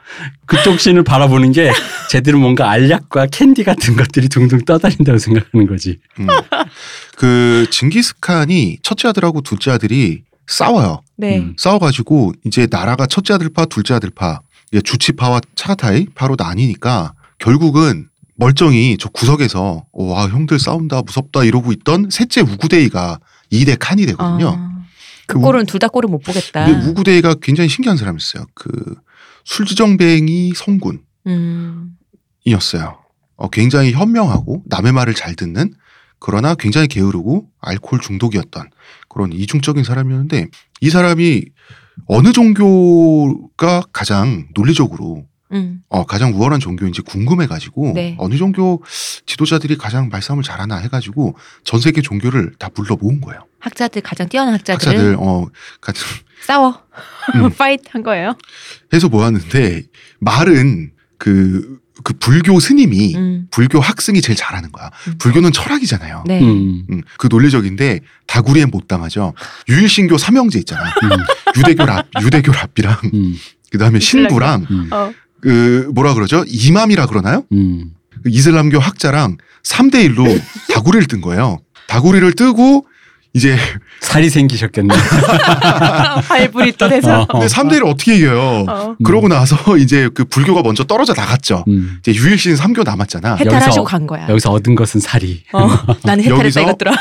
[0.46, 1.72] 그쪽 scene을 바라보는 게
[2.10, 6.00] 쟤들은 뭔가 알약과 캔디 같은 것들이 둥둥 떠다닌다고 생각하는 거지.
[6.20, 6.28] 음.
[7.16, 11.02] 그 징기스칸이 첫째 아들하고 둘째 아들이 싸워요.
[11.18, 11.40] 네.
[11.40, 11.56] 음.
[11.58, 14.42] 싸워가지고 이제 나라가 첫째 아들파, 둘째 아들파,
[14.84, 22.10] 주치파와 차가타이 파로 나뉘니까 결국은 멀쩡히 저 구석에서 어, 와 형들 싸운다 무섭다 이러고 있던
[22.12, 23.20] 셋째 우구데이가
[23.52, 24.50] 2대 칸이 되거든요.
[24.58, 24.75] 아.
[25.28, 26.66] 그 꼴은 둘다 꼴을 못 보겠다.
[26.66, 28.46] 근데 우구데이가 굉장히 신기한 사람이었어요.
[28.54, 28.96] 그
[29.46, 31.00] 술지정뱅이 성군이었어요.
[31.28, 31.98] 음.
[33.38, 35.74] 어, 굉장히 현명하고 남의 말을 잘 듣는
[36.20, 38.70] 그러나 굉장히 게으르고 알코올 중독이었던
[39.10, 40.48] 그런 이중적인 사람이었는데
[40.82, 41.44] 이 사람이
[42.08, 45.26] 어느 종교가 가장 논리적으로
[45.56, 45.82] 음.
[45.90, 48.16] 어, 가장 우월한 종교인지 궁금해가지고 네.
[48.20, 48.84] 어느 종교
[49.26, 53.46] 지도자들이 가장 말싸움을 잘하나 해가지고 전 세계 종교를 다 불러 모은 거예요.
[53.60, 55.48] 학자들 가장 뛰어난 학자들을 학자들 어
[55.82, 56.02] 같은
[56.46, 56.80] 싸워.
[57.36, 57.50] 음.
[57.58, 58.38] fight 한 거예요.
[58.94, 59.84] 해서 모았는데
[60.20, 63.48] 말은 그, 그 불교 스님이 음.
[63.50, 64.92] 불교 학승이 제일 잘하는 거야.
[65.08, 65.18] 음.
[65.18, 66.24] 불교는 철학이잖아요.
[66.28, 66.42] 네.
[66.42, 66.86] 음.
[66.90, 69.34] 음, 그 논리적인데 다구리엔 못 당하죠.
[69.70, 70.84] 유일신교 삼형제 있잖아.
[70.84, 71.10] 음.
[71.58, 73.36] 유대교 랍 유대교 랍비랑 음.
[73.72, 74.90] 그다음에 신부랑 음.
[75.46, 75.50] 어.
[75.50, 76.44] 그 뭐라 그러죠?
[76.48, 77.44] 이맘이라 그러나요?
[77.52, 77.92] 음.
[78.24, 80.42] 그 이슬람교 학자랑 3대 1로
[80.74, 81.60] 다구리를 뜬 거예요.
[81.88, 82.86] 다구리를 뜨고
[83.34, 83.58] 이제
[84.00, 84.96] 살이 생기셨겠네.
[86.28, 87.22] 발불이 또 돼서.
[87.24, 87.28] 어.
[87.28, 88.66] 근데 3대 1을 어떻게 이겨요?
[88.68, 88.96] 어.
[89.04, 91.66] 그러고 나서 이제 그 불교가 먼저 떨어져 나갔죠.
[91.68, 91.98] 음.
[92.00, 93.36] 이제 유일신 3교 남았잖아.
[93.36, 94.28] 해탈하시고 여기서- 간 거야.
[94.30, 95.44] 여기서 얻은 것은 살이.
[95.54, 95.68] 어,
[96.04, 96.92] 나는 해탈했다 여기서 이것들아.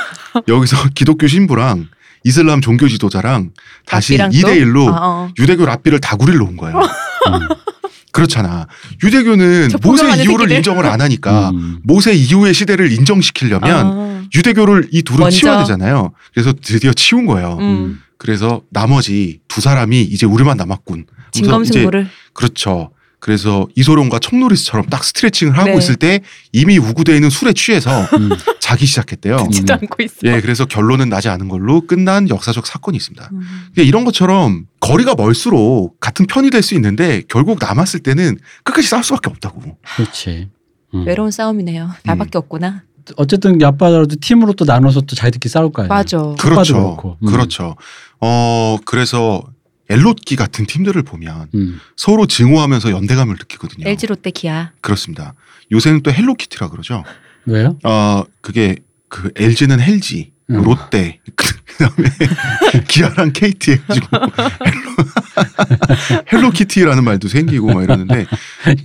[0.48, 1.86] 여기서 기독교 신부랑
[2.24, 3.50] 이슬람 종교 지도자랑
[3.86, 4.94] 다시 랍비랑 2대 1로 또?
[4.94, 5.28] 아, 어.
[5.38, 6.78] 유대교 랍비를 다구리를 놓은 거예요.
[6.78, 7.48] 음.
[8.14, 8.66] 그렇잖아.
[9.02, 10.56] 유대교는 저 모세 이후를 새끼들.
[10.56, 11.80] 인정을 안 하니까 음.
[11.82, 15.36] 모세 이후의 시대를 인정시키려면 아, 유대교를 이 둘은 먼저.
[15.36, 16.12] 치워야 되잖아요.
[16.32, 17.58] 그래서 드디어 치운 거예요.
[17.60, 18.00] 음.
[18.16, 21.06] 그래서 나머지 두 사람이 이제 우리만 남았군.
[21.32, 22.08] 진검승부를.
[22.32, 22.90] 그렇죠.
[23.28, 25.78] 그래서 이소룡과 척노리스처럼 딱 스트레칭을 하고 네.
[25.78, 26.20] 있을 때
[26.52, 28.28] 이미 우구대에 있는 술에 취해서 음.
[28.60, 29.36] 자기 시작했대요.
[29.36, 29.50] 음.
[29.50, 30.16] 지도 않고 있어.
[30.24, 33.30] 예, 그래서 결론은 나지 않은 걸로 끝난 역사적 사건이 있습니다.
[33.32, 33.40] 음.
[33.72, 39.02] 그러니까 이런 것처럼 거리가 멀수록 같은 편이 될 수 있는데 결국 남았을 때는 끝까지 싸울
[39.02, 39.78] 수밖에 없다고.
[39.96, 40.50] 그렇지.
[40.92, 41.06] 음.
[41.06, 41.92] 외로운 싸움이네요.
[42.04, 42.82] 나밖에 없구나.
[43.16, 45.88] 어쨌든 아빠라도 팀으로 또 나눠서 또 자기들끼리 싸울 거 아니야.
[45.94, 46.18] 맞아.
[46.18, 46.74] 그- 그렇죠.
[46.74, 47.16] 그렇고.
[47.22, 47.26] 음.
[47.26, 47.76] 그렇죠.
[48.20, 49.42] 어, 그래서
[49.90, 51.80] 엘롯기 같은 팀들을 보면 음.
[51.96, 53.88] 서로 증오하면서 연대감을 느끼거든요.
[53.88, 54.72] LG 롯데 기아.
[54.80, 55.34] 그렇습니다.
[55.72, 57.04] 요새는 또 헬로키티라 그러죠.
[57.46, 57.78] 왜요?
[57.84, 58.76] 어, 그게
[59.08, 60.62] 그 LG는 헬지, 음.
[60.62, 61.20] 롯데,
[61.76, 62.08] 그다음에
[62.88, 64.06] 기아랑 KT 해가지고
[64.66, 68.26] 헬로, 헬로키티라는 말도 생기고 막 이러는데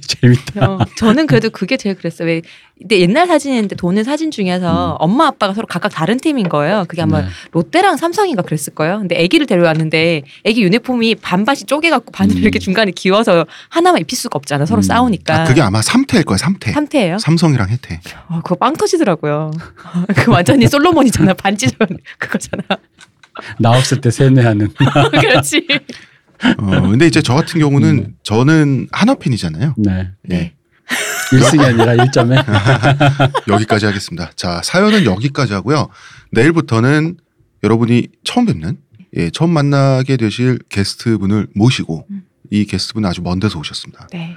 [0.02, 0.72] 재밌다.
[0.72, 2.28] 어, 저는 그래도 그게 제일 그랬어요.
[2.28, 2.42] 왜
[2.80, 4.96] 근데 옛날 사진인데 도는 사진 중에서 음.
[5.00, 6.86] 엄마 아빠가 서로 각각 다른 팀인 거예요.
[6.88, 7.28] 그게 아마 네.
[7.52, 9.00] 롯데랑 삼성인가 그랬을 거예요.
[9.00, 12.42] 근데 아기를 데려왔는데 아기 유니폼이 반바지 쪼개갖고 바늘 음.
[12.42, 14.66] 이렇게 중간에 기워서 하나만 입힐 수가 없잖아.
[14.66, 14.84] 서로 음.
[14.84, 15.42] 싸우니까.
[15.42, 16.72] 아, 그게 아마 3태일 거야 3태.
[16.72, 17.18] 삼태예요.
[17.18, 18.00] 삼성이랑 혜태.
[18.30, 19.52] 어, 그거 빵 터지더라고요.
[20.16, 21.34] 그 완전히 솔로몬이잖아.
[21.40, 22.64] 반지 전 그거잖아.
[23.60, 24.70] 나 없을 때 세뇌하는.
[25.20, 25.68] 그렇지.
[26.58, 28.16] 어, 근데 이제 저 같은 경우는 음.
[28.24, 29.76] 저는 하나 팬이잖아요.
[29.78, 30.12] 네.
[30.24, 30.54] 네.
[31.32, 32.44] 1승이 아니라 1점에.
[33.48, 34.32] 여기까지 하겠습니다.
[34.36, 35.90] 자, 사연은 여기까지 하고요.
[36.32, 37.18] 내일부터는
[37.64, 38.78] 여러분이 처음 뵙는,
[39.18, 42.24] 예, 처음 만나게 되실 게스트분을 모시고 음.
[42.52, 44.08] 이 게스트분은 아주 먼 데서 오셨습니다.
[44.12, 44.36] 네.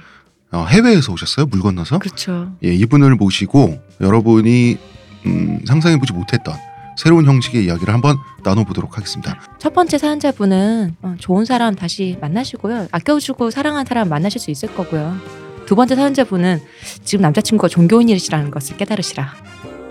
[0.51, 1.47] 어, 해외에서 오셨어요?
[1.47, 1.99] 물 건너서?
[1.99, 2.55] 그렇죠.
[2.63, 4.77] 예, 이분을 모시고 여러분이
[5.25, 6.55] 음, 상상해보지 못했던
[6.95, 9.39] 새로운 형식의 이야기를 한번 나눠보도록 하겠습니다.
[9.57, 12.87] 첫 번째 사연자분은 어, 좋은 사람 다시 만나시고요.
[12.91, 15.17] 아껴주고 사랑하는 사람 만나실 수 있을 거고요.
[15.65, 16.61] 두 번째 사연자분은
[17.03, 19.33] 지금 남자친구가 종교인이시라는 것을 깨달으시라.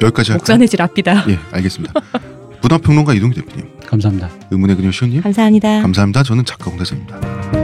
[0.01, 0.39] 여기까지 할까요?
[0.39, 1.25] 목선의 질 앞이다.
[1.29, 1.95] 예, 알겠습니다.
[2.63, 4.31] 문화평론가 이동규 대표님, 감사합니다.
[4.51, 5.83] 의문의 그녀 시온님, 감사합니다.
[5.83, 6.23] 감사합니다.
[6.23, 7.62] 저는 작가 홍대선입니다.